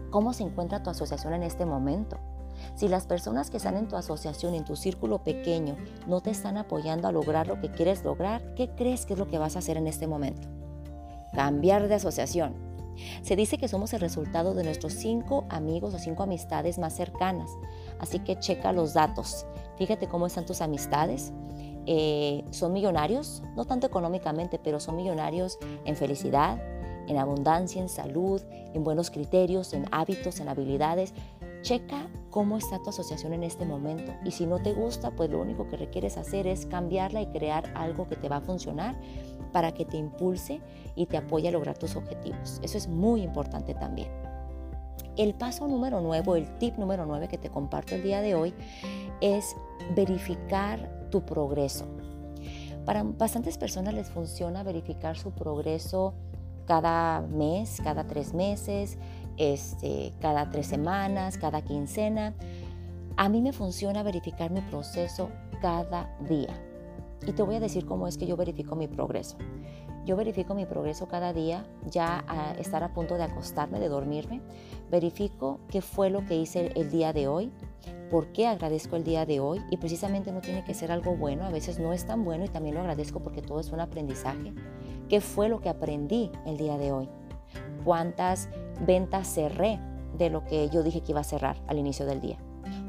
¿Cómo 0.09 0.33
se 0.33 0.43
encuentra 0.43 0.83
tu 0.83 0.89
asociación 0.89 1.33
en 1.33 1.43
este 1.43 1.65
momento? 1.65 2.19
Si 2.75 2.87
las 2.87 3.05
personas 3.05 3.49
que 3.49 3.57
están 3.57 3.77
en 3.77 3.87
tu 3.87 3.95
asociación, 3.95 4.53
en 4.53 4.65
tu 4.65 4.75
círculo 4.75 5.23
pequeño, 5.23 5.75
no 6.07 6.21
te 6.21 6.31
están 6.31 6.57
apoyando 6.57 7.07
a 7.07 7.11
lograr 7.11 7.47
lo 7.47 7.59
que 7.59 7.71
quieres 7.71 8.03
lograr, 8.03 8.53
¿qué 8.55 8.69
crees 8.69 9.05
que 9.05 9.13
es 9.13 9.19
lo 9.19 9.27
que 9.27 9.37
vas 9.37 9.55
a 9.55 9.59
hacer 9.59 9.77
en 9.77 9.87
este 9.87 10.07
momento? 10.07 10.47
Cambiar 11.33 11.87
de 11.87 11.95
asociación. 11.95 12.53
Se 13.21 13.35
dice 13.35 13.57
que 13.57 13.67
somos 13.67 13.93
el 13.93 14.01
resultado 14.01 14.53
de 14.53 14.63
nuestros 14.63 14.93
cinco 14.93 15.45
amigos 15.49 15.93
o 15.93 15.99
cinco 15.99 16.23
amistades 16.23 16.77
más 16.77 16.93
cercanas, 16.93 17.49
así 18.03 18.19
que 18.19 18.37
checa 18.37 18.73
los 18.73 18.93
datos. 18.93 19.45
Fíjate 19.77 20.07
cómo 20.07 20.27
están 20.27 20.45
tus 20.45 20.61
amistades. 20.61 21.31
Eh, 21.85 22.43
son 22.51 22.73
millonarios, 22.73 23.41
no 23.55 23.65
tanto 23.65 23.87
económicamente, 23.87 24.59
pero 24.59 24.79
son 24.79 24.95
millonarios 24.97 25.57
en 25.85 25.95
felicidad, 25.95 26.61
en 27.07 27.17
abundancia, 27.17 27.81
en 27.81 27.89
salud, 27.89 28.41
en 28.73 28.83
buenos 28.83 29.09
criterios, 29.09 29.73
en 29.73 29.85
hábitos, 29.91 30.39
en 30.39 30.49
habilidades. 30.49 31.13
Checa 31.61 32.09
cómo 32.29 32.57
está 32.57 32.79
tu 32.79 32.89
asociación 32.89 33.31
en 33.33 33.43
este 33.43 33.65
momento 33.65 34.13
y 34.25 34.31
si 34.31 34.45
no 34.45 34.61
te 34.61 34.73
gusta, 34.73 35.11
pues 35.11 35.29
lo 35.29 35.39
único 35.39 35.67
que 35.69 35.77
requieres 35.77 36.17
hacer 36.17 36.45
es 36.45 36.65
cambiarla 36.65 37.21
y 37.21 37.27
crear 37.27 37.71
algo 37.75 38.05
que 38.07 38.17
te 38.17 38.27
va 38.27 38.37
a 38.37 38.41
funcionar 38.41 38.99
para 39.53 39.73
que 39.73 39.85
te 39.85 39.95
impulse 39.95 40.59
y 40.95 41.05
te 41.05 41.15
apoye 41.15 41.47
a 41.47 41.51
lograr 41.51 41.77
tus 41.77 41.95
objetivos. 41.95 42.59
Eso 42.63 42.77
es 42.77 42.89
muy 42.89 43.21
importante 43.21 43.73
también. 43.73 44.22
El 45.15 45.35
paso 45.35 45.67
número 45.67 46.01
nueve, 46.01 46.37
el 46.37 46.57
tip 46.57 46.77
número 46.77 47.05
nueve 47.05 47.27
que 47.27 47.37
te 47.37 47.49
comparto 47.49 47.95
el 47.95 48.03
día 48.03 48.21
de 48.21 48.33
hoy 48.33 48.53
es 49.21 49.55
verificar 49.95 51.07
tu 51.11 51.21
progreso. 51.23 51.85
Para 52.85 53.03
bastantes 53.03 53.57
personas 53.57 53.93
les 53.93 54.09
funciona 54.09 54.63
verificar 54.63 55.15
su 55.15 55.31
progreso 55.31 56.13
cada 56.65 57.21
mes, 57.21 57.79
cada 57.83 58.05
tres 58.05 58.33
meses, 58.33 58.97
este, 59.37 60.13
cada 60.19 60.49
tres 60.49 60.67
semanas, 60.67 61.37
cada 61.37 61.61
quincena. 61.61 62.33
A 63.15 63.29
mí 63.29 63.41
me 63.41 63.53
funciona 63.53 64.01
verificar 64.01 64.49
mi 64.49 64.61
proceso 64.61 65.29
cada 65.61 66.17
día. 66.27 66.59
Y 67.25 67.31
te 67.33 67.43
voy 67.43 67.55
a 67.55 67.59
decir 67.59 67.85
cómo 67.85 68.07
es 68.07 68.17
que 68.17 68.25
yo 68.25 68.35
verifico 68.35 68.75
mi 68.75 68.87
progreso. 68.87 69.37
Yo 70.05 70.17
verifico 70.17 70.53
mi 70.53 70.65
progreso 70.65 71.07
cada 71.07 71.31
día, 71.31 71.65
ya 71.89 72.25
a 72.27 72.51
estar 72.53 72.83
a 72.83 72.93
punto 72.93 73.15
de 73.15 73.23
acostarme, 73.23 73.79
de 73.79 73.87
dormirme. 73.87 74.41
Verifico 74.91 75.59
qué 75.69 75.81
fue 75.81 76.09
lo 76.09 76.25
que 76.25 76.35
hice 76.35 76.71
el 76.75 76.91
día 76.91 77.13
de 77.13 77.27
hoy, 77.27 77.51
por 78.11 78.27
qué 78.33 78.47
agradezco 78.47 78.97
el 78.97 79.05
día 79.05 79.25
de 79.25 79.39
hoy. 79.39 79.61
Y 79.71 79.77
precisamente 79.77 80.33
no 80.33 80.41
tiene 80.41 80.65
que 80.65 80.73
ser 80.73 80.91
algo 80.91 81.15
bueno, 81.15 81.45
a 81.45 81.49
veces 81.49 81.79
no 81.79 81.93
es 81.93 82.05
tan 82.05 82.25
bueno 82.25 82.43
y 82.43 82.49
también 82.49 82.75
lo 82.75 82.81
agradezco 82.81 83.21
porque 83.21 83.41
todo 83.41 83.61
es 83.61 83.71
un 83.71 83.79
aprendizaje. 83.79 84.53
¿Qué 85.07 85.21
fue 85.21 85.47
lo 85.47 85.61
que 85.61 85.69
aprendí 85.69 86.31
el 86.45 86.57
día 86.57 86.77
de 86.77 86.91
hoy? 86.91 87.09
¿Cuántas 87.85 88.49
ventas 88.85 89.27
cerré 89.27 89.79
de 90.17 90.29
lo 90.29 90.43
que 90.43 90.69
yo 90.69 90.83
dije 90.83 91.01
que 91.01 91.11
iba 91.11 91.21
a 91.21 91.25
cerrar 91.25 91.55
al 91.67 91.77
inicio 91.77 92.05
del 92.05 92.19
día? 92.19 92.37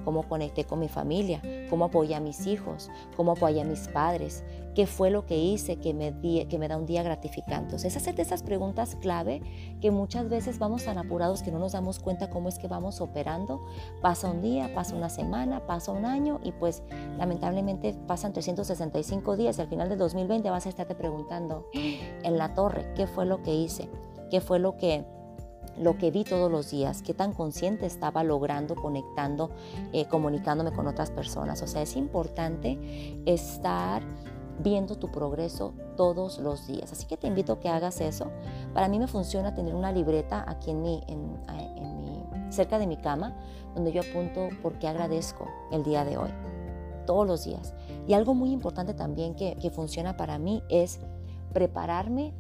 ¿Cómo 0.04 0.22
conecté 0.28 0.64
con 0.64 0.80
mi 0.80 0.88
familia? 0.88 1.40
¿Cómo 1.70 1.86
apoyé 1.86 2.14
a 2.14 2.20
mis 2.20 2.46
hijos? 2.46 2.90
¿Cómo 3.16 3.32
apoyé 3.32 3.62
a 3.62 3.64
mis 3.64 3.88
padres? 3.88 4.44
¿Qué 4.74 4.86
fue 4.86 5.10
lo 5.10 5.24
que 5.24 5.38
hice 5.38 5.76
que 5.76 5.94
me, 5.94 6.68
da 6.68 6.76
un 6.76 6.86
día 6.86 7.02
gratificante? 7.02 7.76
es 7.76 7.96
hacer 7.96 8.14
de 8.14 8.22
esas 8.22 8.42
preguntas 8.42 8.96
clave 8.96 9.40
que 9.80 9.90
muchas 9.90 10.28
veces 10.28 10.58
vamos 10.58 10.84
tan 10.84 10.98
apurados 10.98 11.42
que 11.42 11.52
no 11.52 11.58
nos 11.58 11.72
damos 11.72 12.00
cuenta 12.00 12.28
cómo 12.28 12.48
es 12.48 12.58
que 12.58 12.66
vamos 12.66 13.00
operando. 13.00 13.60
Pasa 14.02 14.30
un 14.30 14.42
día, 14.42 14.74
pasa 14.74 14.96
una 14.96 15.08
semana, 15.08 15.66
pasa 15.66 15.92
un 15.92 16.04
año 16.04 16.40
y 16.42 16.52
pues 16.52 16.82
lamentablemente 17.18 17.94
pasan 18.06 18.32
365 18.32 19.36
días. 19.36 19.58
Al 19.60 19.68
final 19.68 19.88
del 19.88 19.98
2020 19.98 20.50
vas 20.50 20.66
a 20.66 20.68
estarte 20.68 20.94
preguntando 20.94 21.68
en 21.72 22.36
la 22.36 22.54
torre, 22.54 22.92
¿qué 22.94 23.06
fue 23.06 23.26
lo 23.26 23.42
que 23.42 23.54
hice? 23.54 23.88
¿Qué 24.30 24.40
fue 24.40 24.58
lo 24.58 24.76
que 24.76 25.04
lo 25.78 25.98
que 25.98 26.10
vi 26.10 26.24
todos 26.24 26.50
los 26.50 26.70
días, 26.70 27.02
qué 27.02 27.14
tan 27.14 27.32
consciente 27.32 27.86
estaba 27.86 28.22
logrando, 28.24 28.74
conectando, 28.74 29.50
eh, 29.92 30.06
comunicándome 30.06 30.72
con 30.72 30.86
otras 30.86 31.10
personas. 31.10 31.62
O 31.62 31.66
sea, 31.66 31.82
es 31.82 31.96
importante 31.96 32.78
estar 33.26 34.02
viendo 34.58 34.96
tu 34.96 35.10
progreso 35.10 35.74
todos 35.96 36.38
los 36.38 36.66
días. 36.66 36.92
Así 36.92 37.06
que 37.06 37.16
te 37.16 37.26
invito 37.26 37.54
a 37.54 37.60
que 37.60 37.68
hagas 37.68 38.00
eso. 38.00 38.30
Para 38.72 38.88
mí 38.88 38.98
me 38.98 39.08
funciona 39.08 39.54
tener 39.54 39.74
una 39.74 39.92
libreta 39.92 40.44
aquí 40.48 40.70
en 40.70 40.82
mi, 40.82 41.02
en, 41.08 42.52
cerca 42.52 42.78
de 42.78 42.86
mi 42.86 42.96
cama, 42.96 43.34
donde 43.74 43.90
yo 43.90 44.02
apunto 44.02 44.48
por 44.62 44.78
qué 44.78 44.86
agradezco 44.86 45.48
el 45.72 45.82
día 45.82 46.04
de 46.04 46.16
hoy, 46.16 46.30
todos 47.04 47.26
los 47.26 47.44
días. 47.44 47.74
Y 48.06 48.14
algo 48.14 48.34
muy 48.34 48.52
importante 48.52 48.94
también 48.94 49.34
que 49.34 49.70
funciona 49.74 50.16
para 50.16 50.38
mí 50.38 50.62
es 50.68 51.00
prepararme 51.52 52.32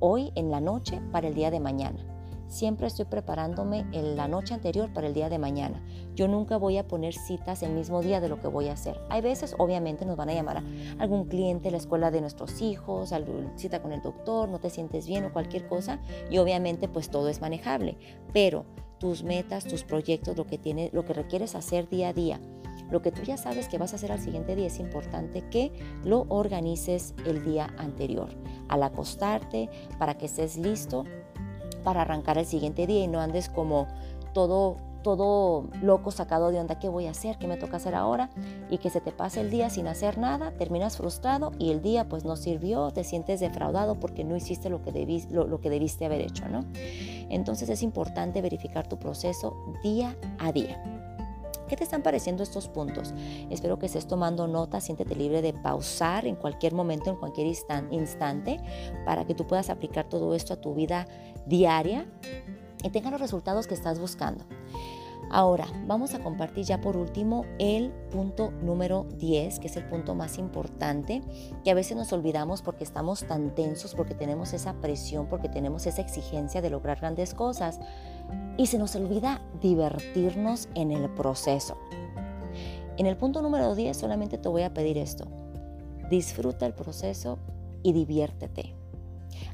hoy 0.00 0.32
en 0.34 0.50
la 0.50 0.60
noche 0.60 1.00
para 1.12 1.28
el 1.28 1.34
día 1.34 1.50
de 1.50 1.60
mañana. 1.60 2.17
Siempre 2.48 2.86
estoy 2.86 3.04
preparándome 3.04 3.86
en 3.92 4.16
la 4.16 4.26
noche 4.26 4.54
anterior 4.54 4.90
para 4.92 5.06
el 5.06 5.12
día 5.12 5.28
de 5.28 5.38
mañana. 5.38 5.84
Yo 6.14 6.28
nunca 6.28 6.56
voy 6.56 6.78
a 6.78 6.88
poner 6.88 7.12
citas 7.12 7.62
el 7.62 7.72
mismo 7.72 8.00
día 8.00 8.20
de 8.20 8.30
lo 8.30 8.40
que 8.40 8.48
voy 8.48 8.68
a 8.68 8.72
hacer. 8.72 8.98
Hay 9.10 9.20
veces, 9.20 9.54
obviamente, 9.58 10.06
nos 10.06 10.16
van 10.16 10.30
a 10.30 10.34
llamar 10.34 10.56
a 10.56 10.64
algún 10.98 11.26
cliente, 11.26 11.70
la 11.70 11.76
escuela 11.76 12.10
de 12.10 12.22
nuestros 12.22 12.62
hijos, 12.62 13.12
cita 13.56 13.82
con 13.82 13.92
el 13.92 14.00
doctor, 14.00 14.48
no 14.48 14.60
te 14.60 14.70
sientes 14.70 15.06
bien 15.06 15.26
o 15.26 15.32
cualquier 15.32 15.68
cosa. 15.68 16.00
Y 16.30 16.38
obviamente, 16.38 16.88
pues 16.88 17.10
todo 17.10 17.28
es 17.28 17.42
manejable. 17.42 17.98
Pero 18.32 18.64
tus 18.98 19.22
metas, 19.24 19.64
tus 19.64 19.84
proyectos, 19.84 20.38
lo 20.38 20.46
que, 20.46 20.56
tiene, 20.56 20.88
lo 20.94 21.04
que 21.04 21.12
requieres 21.12 21.54
hacer 21.54 21.88
día 21.90 22.08
a 22.08 22.12
día, 22.14 22.40
lo 22.90 23.02
que 23.02 23.12
tú 23.12 23.22
ya 23.22 23.36
sabes 23.36 23.68
que 23.68 23.78
vas 23.78 23.92
a 23.92 23.96
hacer 23.96 24.10
al 24.10 24.20
siguiente 24.20 24.56
día, 24.56 24.66
es 24.66 24.80
importante 24.80 25.42
que 25.50 25.72
lo 26.04 26.24
organices 26.28 27.14
el 27.26 27.44
día 27.44 27.74
anterior. 27.76 28.30
Al 28.68 28.82
acostarte, 28.82 29.68
para 29.98 30.16
que 30.16 30.26
estés 30.26 30.56
listo 30.56 31.04
para 31.88 32.02
arrancar 32.02 32.36
el 32.36 32.44
siguiente 32.44 32.86
día 32.86 33.02
y 33.02 33.08
no 33.08 33.18
andes 33.18 33.48
como 33.48 33.86
todo 34.34 34.76
todo 35.02 35.64
loco, 35.80 36.10
sacado 36.10 36.50
de 36.50 36.60
onda, 36.60 36.78
¿qué 36.78 36.90
voy 36.90 37.06
a 37.06 37.12
hacer? 37.12 37.38
¿Qué 37.38 37.46
me 37.46 37.56
toca 37.56 37.78
hacer 37.78 37.94
ahora? 37.94 38.28
Y 38.68 38.76
que 38.76 38.90
se 38.90 39.00
te 39.00 39.10
pase 39.10 39.40
el 39.40 39.48
día 39.48 39.70
sin 39.70 39.86
hacer 39.86 40.18
nada, 40.18 40.50
terminas 40.58 40.98
frustrado 40.98 41.52
y 41.58 41.70
el 41.70 41.80
día 41.80 42.06
pues 42.10 42.26
no 42.26 42.36
sirvió, 42.36 42.90
te 42.90 43.04
sientes 43.04 43.40
defraudado 43.40 43.94
porque 43.94 44.22
no 44.22 44.36
hiciste 44.36 44.68
lo 44.68 44.82
que, 44.82 44.92
debiste, 44.92 45.32
lo 45.32 45.60
que 45.62 45.70
debiste 45.70 46.04
haber 46.04 46.20
hecho, 46.20 46.46
¿no? 46.50 46.66
Entonces 47.30 47.70
es 47.70 47.82
importante 47.82 48.42
verificar 48.42 48.86
tu 48.86 48.98
proceso 48.98 49.56
día 49.82 50.14
a 50.38 50.52
día. 50.52 51.07
¿Qué 51.68 51.76
te 51.76 51.84
están 51.84 52.02
pareciendo 52.02 52.42
estos 52.42 52.68
puntos? 52.68 53.14
Espero 53.50 53.78
que 53.78 53.86
estés 53.86 54.06
tomando 54.06 54.48
nota, 54.48 54.80
siéntete 54.80 55.14
libre 55.14 55.42
de 55.42 55.52
pausar 55.52 56.26
en 56.26 56.34
cualquier 56.34 56.74
momento, 56.74 57.10
en 57.10 57.16
cualquier 57.16 57.46
instante, 57.90 58.60
para 59.04 59.26
que 59.26 59.34
tú 59.34 59.46
puedas 59.46 59.70
aplicar 59.70 60.08
todo 60.08 60.34
esto 60.34 60.54
a 60.54 60.60
tu 60.60 60.74
vida 60.74 61.06
diaria 61.46 62.06
y 62.82 62.90
tenga 62.90 63.10
los 63.10 63.20
resultados 63.20 63.66
que 63.66 63.74
estás 63.74 63.98
buscando. 63.98 64.44
Ahora, 65.30 65.66
vamos 65.86 66.14
a 66.14 66.20
compartir 66.20 66.64
ya 66.64 66.80
por 66.80 66.96
último 66.96 67.44
el 67.58 67.90
punto 68.10 68.50
número 68.62 69.06
10, 69.18 69.58
que 69.58 69.66
es 69.66 69.76
el 69.76 69.84
punto 69.84 70.14
más 70.14 70.38
importante, 70.38 71.20
que 71.64 71.70
a 71.70 71.74
veces 71.74 71.98
nos 71.98 72.12
olvidamos 72.14 72.62
porque 72.62 72.84
estamos 72.84 73.26
tan 73.26 73.54
tensos, 73.54 73.94
porque 73.94 74.14
tenemos 74.14 74.54
esa 74.54 74.80
presión, 74.80 75.26
porque 75.28 75.50
tenemos 75.50 75.86
esa 75.86 76.00
exigencia 76.00 76.62
de 76.62 76.70
lograr 76.70 77.00
grandes 77.00 77.34
cosas 77.34 77.78
y 78.56 78.66
se 78.66 78.78
nos 78.78 78.96
olvida 78.96 79.40
divertirnos 79.60 80.68
en 80.74 80.92
el 80.92 81.08
proceso. 81.10 81.76
En 82.96 83.06
el 83.06 83.16
punto 83.16 83.42
número 83.42 83.74
10 83.74 83.96
solamente 83.96 84.38
te 84.38 84.48
voy 84.48 84.62
a 84.62 84.74
pedir 84.74 84.98
esto. 84.98 85.26
Disfruta 86.10 86.66
el 86.66 86.74
proceso 86.74 87.38
y 87.82 87.92
diviértete. 87.92 88.74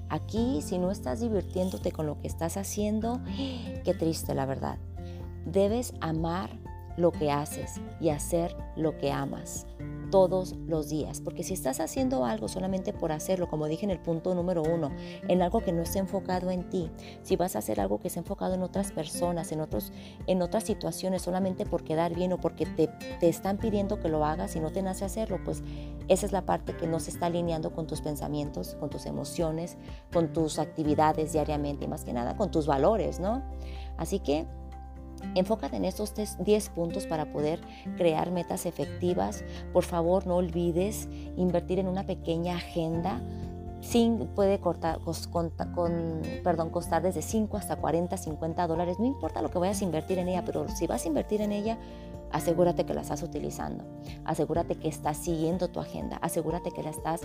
Aquí, 0.08 0.60
si 0.62 0.78
no 0.78 0.90
estás 0.90 1.20
divirtiéndote 1.20 1.92
con 1.92 2.06
lo 2.06 2.20
que 2.20 2.28
estás 2.28 2.56
haciendo, 2.56 3.20
qué 3.84 3.94
triste 3.98 4.34
la 4.34 4.46
verdad. 4.46 4.78
Debes 5.44 5.92
amar 6.00 6.50
lo 6.96 7.12
que 7.12 7.30
haces 7.30 7.80
y 8.00 8.10
hacer 8.10 8.56
lo 8.76 8.96
que 8.96 9.12
amas 9.12 9.66
todos 10.14 10.54
los 10.68 10.88
días. 10.88 11.20
Porque 11.20 11.42
si 11.42 11.54
estás 11.54 11.80
haciendo 11.80 12.24
algo 12.24 12.46
solamente 12.46 12.92
por 12.92 13.10
hacerlo, 13.10 13.48
como 13.48 13.66
dije 13.66 13.84
en 13.84 13.90
el 13.90 13.98
punto 13.98 14.32
número 14.36 14.62
uno, 14.62 14.92
en 15.26 15.42
algo 15.42 15.58
que 15.58 15.72
no 15.72 15.82
esté 15.82 15.98
enfocado 15.98 16.52
en 16.52 16.70
ti, 16.70 16.88
si 17.24 17.34
vas 17.34 17.56
a 17.56 17.58
hacer 17.58 17.80
algo 17.80 17.98
que 17.98 18.06
esté 18.06 18.20
enfocado 18.20 18.54
en 18.54 18.62
otras 18.62 18.92
personas, 18.92 19.50
en, 19.50 19.60
otros, 19.60 19.92
en 20.28 20.40
otras 20.40 20.62
situaciones, 20.62 21.22
solamente 21.22 21.66
por 21.66 21.82
quedar 21.82 22.14
bien 22.14 22.32
o 22.32 22.38
porque 22.38 22.64
te, 22.64 22.86
te 23.18 23.28
están 23.28 23.58
pidiendo 23.58 23.98
que 23.98 24.08
lo 24.08 24.24
hagas 24.24 24.54
y 24.54 24.60
no 24.60 24.70
te 24.70 24.82
nace 24.82 25.04
hacerlo, 25.04 25.40
pues 25.44 25.64
esa 26.06 26.26
es 26.26 26.30
la 26.30 26.46
parte 26.46 26.76
que 26.76 26.86
no 26.86 27.00
se 27.00 27.10
está 27.10 27.26
alineando 27.26 27.72
con 27.72 27.88
tus 27.88 28.00
pensamientos, 28.00 28.76
con 28.78 28.90
tus 28.90 29.06
emociones, 29.06 29.78
con 30.12 30.32
tus 30.32 30.60
actividades 30.60 31.32
diariamente 31.32 31.86
y 31.86 31.88
más 31.88 32.04
que 32.04 32.12
nada 32.12 32.36
con 32.36 32.52
tus 32.52 32.68
valores, 32.68 33.18
¿no? 33.18 33.42
Así 33.96 34.20
que 34.20 34.46
Enfócate 35.34 35.76
en 35.76 35.84
estos 35.84 36.14
10 36.38 36.68
puntos 36.70 37.06
para 37.06 37.32
poder 37.32 37.60
crear 37.96 38.30
metas 38.30 38.66
efectivas. 38.66 39.44
Por 39.72 39.84
favor, 39.84 40.26
no 40.26 40.36
olvides 40.36 41.08
invertir 41.36 41.78
en 41.78 41.88
una 41.88 42.04
pequeña 42.04 42.56
agenda. 42.56 43.20
Sin, 43.80 44.28
puede 44.28 44.60
cortar, 44.60 45.00
con, 45.74 46.22
perdón, 46.42 46.70
costar 46.70 47.02
desde 47.02 47.20
5 47.20 47.56
hasta 47.56 47.76
40, 47.76 48.16
50 48.16 48.66
dólares. 48.66 48.98
No 48.98 49.04
importa 49.04 49.42
lo 49.42 49.50
que 49.50 49.58
vayas 49.58 49.82
a 49.82 49.84
invertir 49.84 50.18
en 50.18 50.28
ella, 50.28 50.42
pero 50.44 50.68
si 50.68 50.86
vas 50.86 51.04
a 51.04 51.08
invertir 51.08 51.42
en 51.42 51.52
ella, 51.52 51.78
asegúrate 52.32 52.84
que 52.84 52.94
la 52.94 53.02
estás 53.02 53.22
utilizando. 53.22 53.84
Asegúrate 54.24 54.76
que 54.76 54.88
estás 54.88 55.18
siguiendo 55.18 55.68
tu 55.68 55.80
agenda. 55.80 56.16
Asegúrate 56.22 56.70
que 56.70 56.82
la 56.82 56.90
estás 56.90 57.20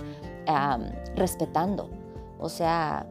respetando. 1.16 1.88
O 2.38 2.48
sea, 2.48 3.06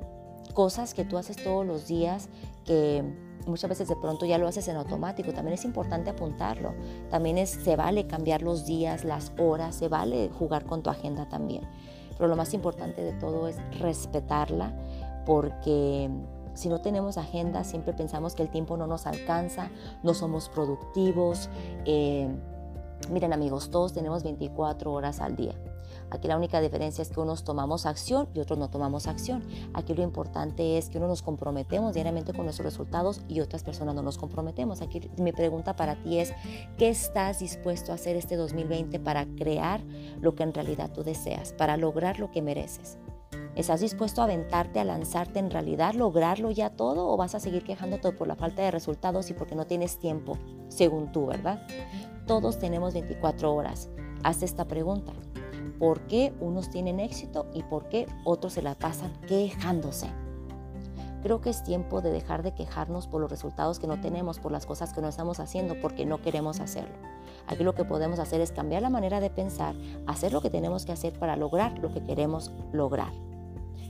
cosas 0.53 0.93
que 0.93 1.05
tú 1.05 1.17
haces 1.17 1.37
todos 1.37 1.65
los 1.65 1.87
días 1.87 2.29
que 2.65 3.03
muchas 3.45 3.69
veces 3.69 3.87
de 3.87 3.95
pronto 3.95 4.25
ya 4.25 4.37
lo 4.37 4.47
haces 4.47 4.67
en 4.67 4.75
automático. 4.75 5.33
También 5.33 5.53
es 5.53 5.65
importante 5.65 6.09
apuntarlo. 6.09 6.73
También 7.09 7.37
es, 7.37 7.49
se 7.49 7.75
vale 7.75 8.07
cambiar 8.07 8.41
los 8.41 8.65
días, 8.65 9.03
las 9.03 9.31
horas, 9.37 9.75
se 9.75 9.87
vale 9.87 10.29
jugar 10.37 10.65
con 10.65 10.83
tu 10.83 10.89
agenda 10.89 11.27
también. 11.27 11.63
Pero 12.17 12.27
lo 12.27 12.35
más 12.35 12.53
importante 12.53 13.01
de 13.01 13.13
todo 13.13 13.47
es 13.47 13.57
respetarla 13.79 14.73
porque 15.25 16.09
si 16.53 16.67
no 16.67 16.81
tenemos 16.81 17.17
agenda 17.17 17.63
siempre 17.63 17.93
pensamos 17.93 18.35
que 18.35 18.43
el 18.43 18.49
tiempo 18.49 18.75
no 18.75 18.87
nos 18.87 19.05
alcanza, 19.05 19.69
no 20.03 20.13
somos 20.13 20.49
productivos. 20.49 21.49
Eh, 21.85 22.27
miren 23.11 23.33
amigos, 23.33 23.69
todos 23.69 23.93
tenemos 23.93 24.23
24 24.23 24.91
horas 24.91 25.19
al 25.19 25.35
día. 25.35 25.55
Aquí 26.11 26.27
la 26.27 26.37
única 26.37 26.59
diferencia 26.59 27.01
es 27.01 27.09
que 27.09 27.19
unos 27.19 27.43
tomamos 27.43 27.85
acción 27.85 28.29
y 28.33 28.39
otros 28.39 28.57
no 28.57 28.69
tomamos 28.69 29.07
acción. 29.07 29.43
Aquí 29.73 29.93
lo 29.93 30.01
importante 30.01 30.77
es 30.77 30.89
que 30.89 30.97
uno 30.97 31.07
nos 31.07 31.21
comprometemos 31.21 31.93
diariamente 31.93 32.33
con 32.33 32.45
nuestros 32.45 32.65
resultados 32.65 33.21
y 33.27 33.41
otras 33.41 33.63
personas 33.63 33.95
no 33.95 34.01
nos 34.01 34.17
comprometemos. 34.17 34.81
Aquí 34.81 35.01
mi 35.17 35.31
pregunta 35.31 35.75
para 35.75 36.01
ti 36.01 36.19
es, 36.19 36.33
¿qué 36.77 36.89
estás 36.89 37.39
dispuesto 37.39 37.91
a 37.91 37.95
hacer 37.95 38.15
este 38.15 38.35
2020 38.35 38.99
para 38.99 39.25
crear 39.25 39.81
lo 40.19 40.33
que 40.35 40.43
en 40.43 40.53
realidad 40.53 40.91
tú 40.91 41.03
deseas, 41.03 41.53
para 41.53 41.77
lograr 41.77 42.19
lo 42.19 42.31
que 42.31 42.41
mereces? 42.41 42.97
¿Estás 43.55 43.81
dispuesto 43.81 44.21
a 44.21 44.23
aventarte, 44.23 44.79
a 44.79 44.85
lanzarte 44.85 45.39
en 45.39 45.51
realidad, 45.51 45.93
lograrlo 45.93 46.49
ya 46.49 46.69
todo 46.69 47.07
o 47.09 47.17
vas 47.17 47.35
a 47.35 47.39
seguir 47.39 47.63
quejándote 47.63 48.11
por 48.13 48.27
la 48.27 48.35
falta 48.35 48.61
de 48.61 48.71
resultados 48.71 49.29
y 49.29 49.33
porque 49.33 49.55
no 49.55 49.65
tienes 49.65 49.99
tiempo, 49.99 50.37
según 50.69 51.11
tú, 51.11 51.25
verdad? 51.25 51.61
Todos 52.29 52.59
tenemos 52.59 52.93
24 52.93 53.51
horas. 53.55 53.89
Haz 54.23 54.43
esta 54.43 54.65
pregunta 54.65 55.13
por 55.79 56.01
qué 56.01 56.31
unos 56.39 56.69
tienen 56.69 56.99
éxito 56.99 57.47
y 57.55 57.63
por 57.63 57.89
qué 57.89 58.05
otros 58.23 58.53
se 58.53 58.61
la 58.61 58.75
pasan 58.75 59.11
quejándose. 59.27 60.11
Creo 61.23 61.41
que 61.41 61.49
es 61.49 61.63
tiempo 61.63 62.01
de 62.01 62.11
dejar 62.11 62.43
de 62.43 62.53
quejarnos 62.53 63.07
por 63.07 63.19
los 63.19 63.31
resultados 63.31 63.79
que 63.79 63.87
no 63.87 63.99
tenemos, 63.99 64.37
por 64.37 64.51
las 64.51 64.67
cosas 64.67 64.93
que 64.93 65.01
no 65.01 65.07
estamos 65.07 65.39
haciendo, 65.39 65.81
porque 65.81 66.05
no 66.05 66.21
queremos 66.21 66.59
hacerlo. 66.59 66.93
Aquí 67.47 67.63
lo 67.63 67.73
que 67.73 67.83
podemos 67.83 68.19
hacer 68.19 68.41
es 68.41 68.51
cambiar 68.51 68.83
la 68.83 68.91
manera 68.91 69.19
de 69.21 69.31
pensar, 69.31 69.73
hacer 70.05 70.31
lo 70.31 70.41
que 70.41 70.51
tenemos 70.51 70.85
que 70.85 70.91
hacer 70.91 71.17
para 71.17 71.35
lograr 71.35 71.79
lo 71.79 71.91
que 71.91 72.03
queremos 72.03 72.51
lograr. 72.71 73.11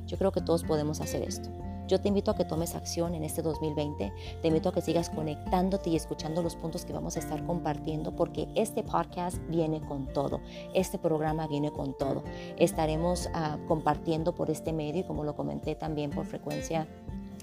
Yo 0.06 0.18
creo 0.18 0.32
que 0.32 0.40
todos 0.40 0.64
podemos 0.64 1.02
hacer 1.02 1.24
esto. 1.24 1.50
Yo 1.90 2.00
te 2.00 2.08
invito 2.08 2.30
a 2.30 2.36
que 2.36 2.46
tomes 2.46 2.76
acción 2.76 3.16
en 3.16 3.24
este 3.24 3.42
2020, 3.42 4.14
te 4.44 4.48
invito 4.48 4.70
a 4.70 4.72
que 4.72 4.82
sigas 4.82 5.10
conectándote 5.10 5.90
y 5.90 5.96
escuchando 5.96 6.44
los 6.44 6.56
puntos 6.56 6.86
que 6.86 6.94
vamos 6.94 7.16
a 7.16 7.20
estar 7.20 7.44
compartiendo 7.48 8.16
porque 8.16 8.48
este 8.54 8.84
podcast 8.84 9.40
viene 9.50 9.82
con 9.82 10.06
todo, 10.14 10.40
este 10.76 11.00
programa 11.00 11.48
viene 11.48 11.72
con 11.72 11.98
todo. 11.98 12.24
Estaremos 12.58 13.28
ah, 13.34 13.58
compartiendo 13.68 14.36
por 14.36 14.52
este 14.52 14.72
medio 14.72 15.02
y 15.02 15.04
como 15.04 15.24
lo 15.24 15.36
comenté 15.36 15.74
también 15.74 16.12
por 16.12 16.28
frecuencia 16.28 16.88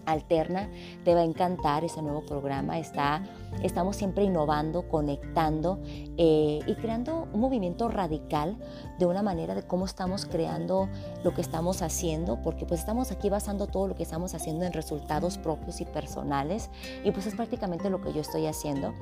alterna. 0.06 0.68
Te 1.04 1.14
va 1.14 1.20
a 1.20 1.24
encantar 1.24 1.84
ese 1.84 2.02
nuevo 2.02 2.24
programa. 2.24 2.78
Está, 2.78 3.22
estamos 3.62 3.96
siempre 3.96 4.24
innovando, 4.24 4.88
conectando 4.88 5.80
eh, 6.16 6.60
y 6.66 6.74
creando 6.76 7.28
un 7.32 7.40
movimiento 7.40 7.88
radical 7.88 8.56
de 8.98 9.06
una 9.06 9.22
manera 9.22 9.54
de 9.54 9.62
cómo 9.62 9.84
estamos 9.84 10.24
creando 10.24 10.88
lo 11.22 11.34
que 11.34 11.40
estamos 11.40 11.82
haciendo, 11.82 12.40
porque 12.42 12.64
pues 12.64 12.80
estamos 12.80 13.10
aquí 13.10 13.28
basando 13.28 13.66
todo 13.66 13.88
lo 13.88 13.94
que 13.94 14.02
estamos 14.02 14.34
haciendo 14.34 14.64
en 14.64 14.72
resultados 14.72 15.38
propios 15.38 15.80
y 15.80 15.84
personales 15.84 16.70
y 17.04 17.10
pues 17.10 17.26
es 17.26 17.34
prácticamente 17.34 17.90
lo 17.90 18.00
que 18.00 18.12
yo 18.12 18.20
estoy 18.20 18.46
haciendo. 18.46 18.94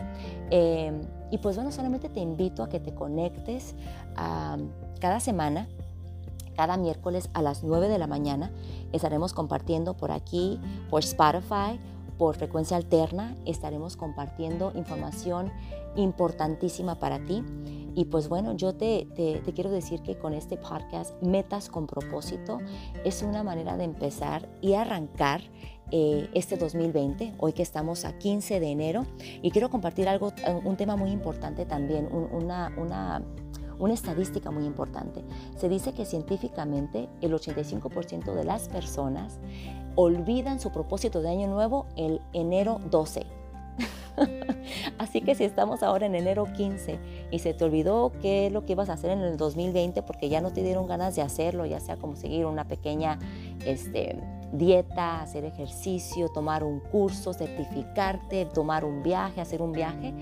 Eh, 0.50 0.92
y 1.30 1.38
pues 1.38 1.56
bueno, 1.56 1.72
solamente 1.72 2.08
te 2.08 2.20
invito 2.20 2.62
a 2.62 2.68
que 2.68 2.80
te 2.80 2.94
conectes 2.94 3.74
a, 4.16 4.56
cada 5.00 5.20
semana 5.20 5.68
cada 6.54 6.76
miércoles 6.76 7.28
a 7.34 7.42
las 7.42 7.64
9 7.64 7.88
de 7.88 7.98
la 7.98 8.06
mañana 8.06 8.52
estaremos 8.92 9.32
compartiendo 9.32 9.94
por 9.94 10.12
aquí, 10.12 10.60
por 10.90 11.02
Spotify, 11.04 11.80
por 12.18 12.36
frecuencia 12.36 12.76
alterna, 12.76 13.34
estaremos 13.44 13.96
compartiendo 13.96 14.72
información 14.74 15.52
importantísima 15.96 16.98
para 16.98 17.18
ti. 17.24 17.42
Y 17.96 18.06
pues 18.06 18.28
bueno, 18.28 18.56
yo 18.56 18.74
te, 18.74 19.08
quiero 19.54 19.70
decir 19.70 20.02
que 20.02 20.16
con 20.16 20.34
este 20.34 20.56
podcast, 20.56 21.20
Metas 21.22 21.68
con 21.68 21.86
propósito, 21.86 22.58
es 23.04 23.22
una 23.22 23.42
manera 23.42 23.76
de 23.76 23.84
empezar 23.84 24.48
y 24.60 24.74
arrancar 24.74 25.42
eh, 25.90 26.28
este 26.34 26.56
2020, 26.56 27.34
hoy 27.38 27.52
que 27.52 27.62
estamos 27.62 28.04
a 28.04 28.18
15 28.18 28.58
de 28.58 28.70
enero. 28.70 29.06
Y 29.42 29.50
quiero 29.50 29.70
compartir 29.70 30.08
algo, 30.08 30.32
un 30.64 30.76
tema 30.76 30.96
muy 30.96 31.10
importante 31.10 31.66
también, 31.66 32.08
una, 32.12 32.72
una 32.76 33.22
una 33.78 33.94
estadística 33.94 34.50
muy 34.50 34.64
importante. 34.64 35.24
Se 35.56 35.68
dice 35.68 35.92
que 35.92 36.04
científicamente 36.04 37.08
el 37.20 37.32
85% 37.32 38.34
de 38.34 38.44
las 38.44 38.68
personas 38.68 39.38
olvidan 39.96 40.60
su 40.60 40.70
propósito 40.70 41.22
de 41.22 41.30
año 41.30 41.48
nuevo 41.48 41.86
el 41.96 42.20
enero 42.32 42.80
12. 42.90 43.26
Así 44.98 45.20
que 45.20 45.34
si 45.34 45.44
estamos 45.44 45.82
ahora 45.82 46.06
en 46.06 46.14
enero 46.14 46.46
15 46.52 46.98
y 47.30 47.38
se 47.40 47.54
te 47.54 47.64
olvidó 47.64 48.12
qué 48.20 48.46
es 48.46 48.52
lo 48.52 48.64
que 48.64 48.72
ibas 48.72 48.88
a 48.88 48.94
hacer 48.94 49.10
en 49.10 49.20
el 49.20 49.36
2020 49.36 50.02
porque 50.02 50.28
ya 50.28 50.40
no 50.40 50.52
te 50.52 50.62
dieron 50.62 50.86
ganas 50.86 51.16
de 51.16 51.22
hacerlo, 51.22 51.66
ya 51.66 51.80
sea 51.80 51.96
como 51.96 52.16
seguir 52.16 52.46
una 52.46 52.64
pequeña 52.64 53.18
este, 53.64 54.16
dieta, 54.56 55.20
hacer 55.20 55.44
ejercicio, 55.44 56.28
tomar 56.28 56.62
un 56.62 56.80
curso, 56.80 57.32
certificarte, 57.32 58.46
tomar 58.46 58.84
un 58.84 59.02
viaje, 59.02 59.40
hacer 59.40 59.60
un 59.60 59.72
viaje, 59.72 60.14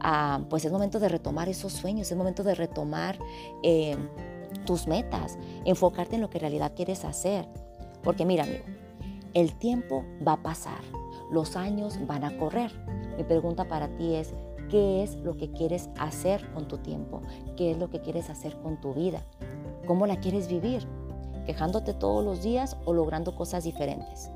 ah, 0.00 0.40
pues 0.50 0.64
es 0.64 0.72
momento 0.72 1.00
de 1.00 1.08
retomar 1.08 1.48
esos 1.48 1.72
sueños, 1.72 2.10
es 2.10 2.16
momento 2.16 2.42
de 2.42 2.54
retomar 2.54 3.18
eh, 3.62 3.96
tus 4.66 4.86
metas, 4.86 5.38
enfocarte 5.64 6.16
en 6.16 6.20
lo 6.20 6.30
que 6.30 6.38
en 6.38 6.42
realidad 6.42 6.72
quieres 6.76 7.04
hacer. 7.04 7.48
Porque 8.02 8.24
mira, 8.24 8.44
amigo, 8.44 8.64
el 9.34 9.54
tiempo 9.54 10.04
va 10.26 10.34
a 10.34 10.42
pasar, 10.42 10.80
los 11.30 11.56
años 11.56 11.98
van 12.06 12.24
a 12.24 12.36
correr. 12.36 12.70
Mi 13.16 13.24
pregunta 13.24 13.66
para 13.68 13.88
ti 13.96 14.14
es, 14.14 14.34
¿qué 14.68 15.02
es 15.02 15.16
lo 15.16 15.36
que 15.36 15.50
quieres 15.50 15.88
hacer 15.98 16.46
con 16.52 16.68
tu 16.68 16.78
tiempo? 16.78 17.22
¿Qué 17.56 17.70
es 17.70 17.78
lo 17.78 17.88
que 17.88 18.00
quieres 18.00 18.28
hacer 18.30 18.56
con 18.60 18.80
tu 18.80 18.92
vida? 18.92 19.24
¿Cómo 19.86 20.06
la 20.06 20.20
quieres 20.20 20.48
vivir? 20.48 20.86
Quejándote 21.48 21.94
todos 21.94 22.22
los 22.22 22.42
días 22.42 22.76
o 22.84 22.92
logrando 22.92 23.34
cosas 23.34 23.64
diferentes. 23.64 24.30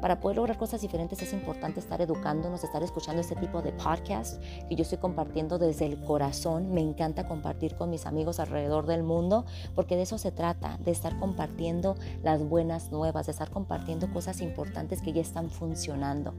Para 0.00 0.18
poder 0.18 0.38
lograr 0.38 0.56
cosas 0.56 0.80
diferentes 0.80 1.20
es 1.20 1.34
importante 1.34 1.78
estar 1.78 2.00
educándonos, 2.00 2.64
estar 2.64 2.82
escuchando 2.82 3.20
este 3.20 3.36
tipo 3.36 3.60
de 3.60 3.72
podcast 3.72 4.42
que 4.66 4.74
yo 4.74 4.80
estoy 4.80 4.96
compartiendo 4.96 5.58
desde 5.58 5.84
el 5.84 6.02
corazón. 6.02 6.72
Me 6.72 6.80
encanta 6.80 7.28
compartir 7.28 7.74
con 7.74 7.90
mis 7.90 8.06
amigos 8.06 8.40
alrededor 8.40 8.86
del 8.86 9.02
mundo 9.02 9.44
porque 9.74 9.96
de 9.96 10.02
eso 10.02 10.16
se 10.16 10.32
trata, 10.32 10.78
de 10.78 10.90
estar 10.90 11.18
compartiendo 11.18 11.96
las 12.22 12.42
buenas 12.42 12.90
nuevas, 12.92 13.26
de 13.26 13.32
estar 13.32 13.50
compartiendo 13.50 14.10
cosas 14.10 14.40
importantes 14.40 15.02
que 15.02 15.12
ya 15.12 15.20
están 15.20 15.50
funcionando. 15.50 16.32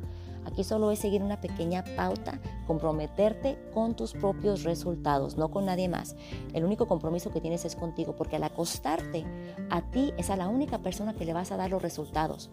Aquí 0.45 0.63
solo 0.63 0.91
es 0.91 0.99
seguir 0.99 1.23
una 1.23 1.41
pequeña 1.41 1.83
pauta, 1.95 2.39
comprometerte 2.67 3.57
con 3.73 3.95
tus 3.95 4.13
propios 4.13 4.63
resultados, 4.63 5.37
no 5.37 5.51
con 5.51 5.65
nadie 5.65 5.89
más. 5.89 6.15
El 6.53 6.65
único 6.65 6.87
compromiso 6.87 7.31
que 7.31 7.41
tienes 7.41 7.65
es 7.65 7.75
contigo, 7.75 8.15
porque 8.15 8.37
al 8.37 8.43
acostarte, 8.43 9.25
a 9.69 9.81
ti 9.91 10.13
es 10.17 10.29
a 10.29 10.35
la 10.35 10.47
única 10.47 10.79
persona 10.79 11.13
que 11.13 11.25
le 11.25 11.33
vas 11.33 11.51
a 11.51 11.57
dar 11.57 11.69
los 11.69 11.81
resultados, 11.81 12.49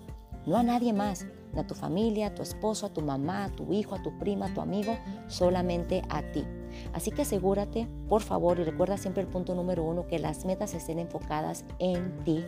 no 0.46 0.56
a 0.56 0.62
nadie 0.62 0.92
más, 0.92 1.26
ni 1.52 1.60
a 1.60 1.66
tu 1.66 1.74
familia, 1.74 2.28
a 2.28 2.34
tu 2.34 2.42
esposo, 2.42 2.86
a 2.86 2.92
tu 2.92 3.02
mamá, 3.02 3.44
a 3.44 3.48
tu 3.50 3.72
hijo, 3.72 3.94
a 3.94 4.02
tu 4.02 4.16
prima, 4.18 4.46
a 4.46 4.54
tu 4.54 4.60
amigo, 4.60 4.96
solamente 5.26 6.02
a 6.08 6.22
ti. 6.22 6.44
Así 6.92 7.10
que 7.10 7.22
asegúrate, 7.22 7.88
por 8.08 8.22
favor, 8.22 8.58
y 8.60 8.64
recuerda 8.64 8.96
siempre 8.96 9.22
el 9.22 9.28
punto 9.28 9.54
número 9.54 9.82
uno, 9.82 10.06
que 10.06 10.18
las 10.18 10.44
metas 10.44 10.74
estén 10.74 10.98
enfocadas 10.98 11.64
en 11.78 12.22
ti, 12.24 12.44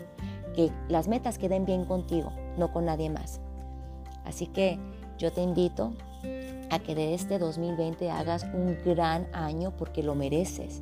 que 0.55 0.71
las 0.89 1.09
metas 1.09 1.39
queden 1.39 1.65
bien 1.65 1.85
contigo, 1.85 2.33
no 2.57 2.73
con 2.73 2.85
nadie 2.85 3.11
más. 3.11 3.41
Así 4.25 4.47
que 4.47 4.79
yo 5.19 5.33
te 5.33 5.43
invito 5.43 5.93
a 6.71 6.79
que 6.79 6.95
de 6.95 7.15
este 7.15 7.39
2020 7.39 8.11
hagas 8.11 8.45
un 8.55 8.79
gran 8.85 9.27
año 9.35 9.73
porque 9.77 10.03
lo 10.03 10.15
mereces. 10.15 10.81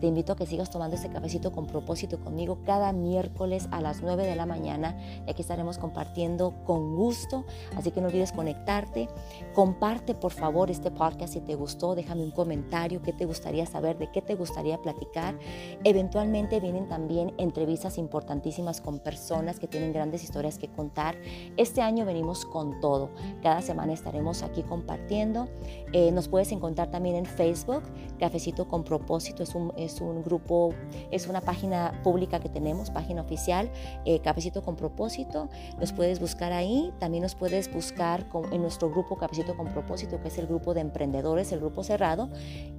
Te 0.00 0.06
invito 0.06 0.32
a 0.32 0.36
que 0.36 0.46
sigas 0.46 0.70
tomando 0.70 0.96
este 0.96 1.08
cafecito 1.08 1.52
con 1.52 1.66
propósito 1.66 2.20
conmigo 2.20 2.58
cada 2.64 2.92
miércoles 2.92 3.68
a 3.70 3.80
las 3.80 4.02
9 4.02 4.26
de 4.26 4.36
la 4.36 4.46
mañana. 4.46 4.96
Y 5.26 5.30
aquí 5.30 5.42
estaremos 5.42 5.78
compartiendo 5.78 6.54
con 6.64 6.96
gusto. 6.96 7.44
Así 7.76 7.90
que 7.90 8.00
no 8.00 8.08
olvides 8.08 8.32
conectarte. 8.32 9.08
Comparte 9.54 10.14
por 10.14 10.32
favor 10.32 10.70
este 10.70 10.90
podcast 10.90 11.34
si 11.34 11.40
te 11.40 11.54
gustó. 11.54 11.94
Déjame 11.94 12.22
un 12.22 12.30
comentario. 12.30 13.02
¿Qué 13.02 13.12
te 13.12 13.24
gustaría 13.24 13.66
saber? 13.66 13.98
¿De 13.98 14.10
qué 14.10 14.20
te 14.20 14.34
gustaría 14.34 14.80
platicar? 14.80 15.38
Eventualmente 15.84 16.60
vienen 16.60 16.88
también 16.88 17.32
entrevistas 17.38 17.98
importantísimas 17.98 18.80
con 18.80 18.98
personas 18.98 19.58
que 19.58 19.68
tienen 19.68 19.92
grandes 19.92 20.24
historias 20.24 20.58
que 20.58 20.68
contar. 20.68 21.16
Este 21.56 21.82
año 21.82 22.04
venimos 22.04 22.44
con 22.44 22.80
todo. 22.80 23.10
Cada 23.42 23.62
semana 23.62 23.92
estaremos 23.92 24.42
aquí 24.42 24.62
compartiendo. 24.62 25.48
Eh, 25.92 26.10
nos 26.12 26.28
puedes 26.28 26.52
encontrar 26.52 26.90
también 26.90 27.16
en 27.16 27.26
Facebook. 27.26 27.82
Cafecito 28.18 28.68
con 28.68 28.84
propósito 28.84 29.42
es 29.42 29.54
un 29.54 29.72
es 29.84 30.00
un 30.00 30.22
grupo, 30.22 30.74
es 31.10 31.26
una 31.26 31.40
página 31.40 32.00
pública 32.02 32.40
que 32.40 32.48
tenemos, 32.48 32.90
página 32.90 33.22
oficial, 33.22 33.70
eh, 34.04 34.20
con 34.64 34.76
Propósito. 34.76 35.48
Nos 35.78 35.92
puedes 35.92 36.20
buscar 36.20 36.52
ahí. 36.52 36.92
También 36.98 37.22
nos 37.22 37.34
puedes 37.34 37.72
buscar 37.72 38.26
en 38.52 38.62
nuestro 38.62 38.90
grupo 38.90 39.16
Cafecito 39.16 39.56
con 39.56 39.68
Propósito, 39.68 40.20
que 40.20 40.28
es 40.28 40.38
el 40.38 40.46
grupo 40.46 40.74
de 40.74 40.80
emprendedores, 40.80 41.52
el 41.52 41.60
grupo 41.60 41.84
cerrado. 41.84 42.28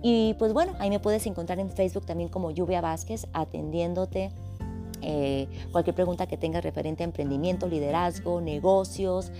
Y 0.01 0.35
pues 0.37 0.53
bueno, 0.53 0.73
ahí 0.79 0.89
me 0.89 0.99
puedes 0.99 1.25
encontrar 1.27 1.59
en 1.59 1.69
Facebook 1.69 2.05
también 2.05 2.29
como 2.29 2.51
Lluvia 2.51 2.81
Vázquez, 2.81 3.27
atendiéndote 3.33 4.31
eh, 5.07 5.47
cualquier 5.71 5.95
pregunta 5.95 6.25
que 6.25 6.35
tengas 6.35 6.63
referente 6.63 7.03
a 7.03 7.05
emprendimiento, 7.05 7.67
liderazgo, 7.67 8.41
negocios, 8.41 9.31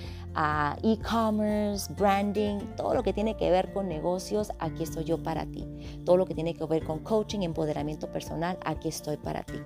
e-commerce, 0.83 1.91
branding, 1.93 2.59
todo 2.75 2.93
lo 2.93 3.03
que 3.03 3.13
tiene 3.13 3.35
que 3.35 3.49
ver 3.49 3.73
con 3.73 3.87
negocios, 3.87 4.51
aquí 4.59 4.83
estoy 4.83 5.05
yo 5.05 5.23
para 5.23 5.45
ti. 5.45 5.65
Todo 6.05 6.17
lo 6.17 6.25
que 6.25 6.35
tiene 6.35 6.53
que 6.53 6.65
ver 6.65 6.83
con 6.83 6.99
coaching, 6.99 7.39
empoderamiento 7.39 8.11
personal, 8.11 8.57
aquí 8.63 8.89
estoy 8.89 9.17
para 9.17 9.43
ti. 9.43 9.59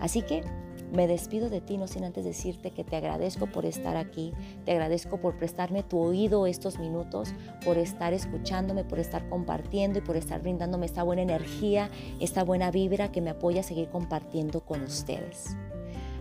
Así 0.00 0.22
que 0.22 0.44
me 0.92 1.06
despido 1.06 1.48
de 1.48 1.60
ti, 1.60 1.78
no 1.78 1.86
sin 1.86 2.04
antes 2.04 2.24
decirte 2.24 2.70
que 2.70 2.84
te 2.84 2.96
agradezco 2.96 3.46
por 3.46 3.64
estar 3.64 3.96
aquí, 3.96 4.32
te 4.64 4.72
agradezco 4.72 5.18
por 5.18 5.38
prestarme 5.38 5.82
tu 5.82 5.98
oído 5.98 6.46
estos 6.46 6.78
minutos, 6.78 7.34
por 7.64 7.78
estar 7.78 8.12
escuchándome, 8.12 8.84
por 8.84 8.98
estar 8.98 9.28
compartiendo 9.28 9.98
y 9.98 10.02
por 10.02 10.16
estar 10.16 10.42
brindándome 10.42 10.86
esta 10.86 11.02
buena 11.02 11.22
energía, 11.22 11.90
esta 12.20 12.44
buena 12.44 12.70
vibra 12.70 13.10
que 13.10 13.22
me 13.22 13.30
apoya 13.30 13.60
a 13.60 13.64
seguir 13.64 13.88
compartiendo 13.88 14.60
con 14.60 14.82
ustedes. 14.82 15.56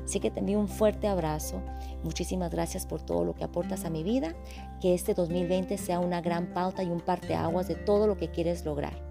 Así 0.06 0.20
que 0.20 0.32
te 0.32 0.40
envío 0.40 0.60
un 0.60 0.68
fuerte 0.68 1.08
abrazo. 1.08 1.62
Muchísimas 2.04 2.52
gracias 2.52 2.86
por 2.86 3.02
todo 3.02 3.24
lo 3.24 3.36
que 3.36 3.44
aportas 3.44 3.86
a 3.86 3.90
mi 3.90 4.04
vida. 4.04 4.34
Que 4.82 4.94
este 4.94 5.14
2020 5.14 5.78
sea 5.78 6.00
una 6.00 6.22
gran 6.22 6.54
pauta 6.54 6.84
y 6.84 6.90
un 6.90 7.02
parteaguas 7.02 7.68
de 7.68 7.76
todo 7.76 8.08
lo 8.08 8.18
que 8.18 8.30
quieres 8.30 8.66
lograr. 8.66 9.11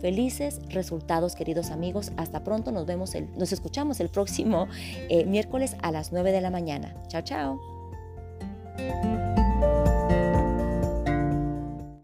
Felices 0.00 0.60
resultados, 0.70 1.34
queridos 1.34 1.70
amigos. 1.70 2.12
Hasta 2.16 2.42
pronto. 2.42 2.72
Nos 2.72 2.86
vemos, 2.86 3.12
nos 3.36 3.52
escuchamos 3.52 4.00
el 4.00 4.08
próximo 4.08 4.68
eh, 5.08 5.24
miércoles 5.26 5.76
a 5.82 5.92
las 5.92 6.12
9 6.12 6.32
de 6.32 6.40
la 6.40 6.50
mañana. 6.50 6.94
Chao, 7.08 7.22
chao. 7.22 7.60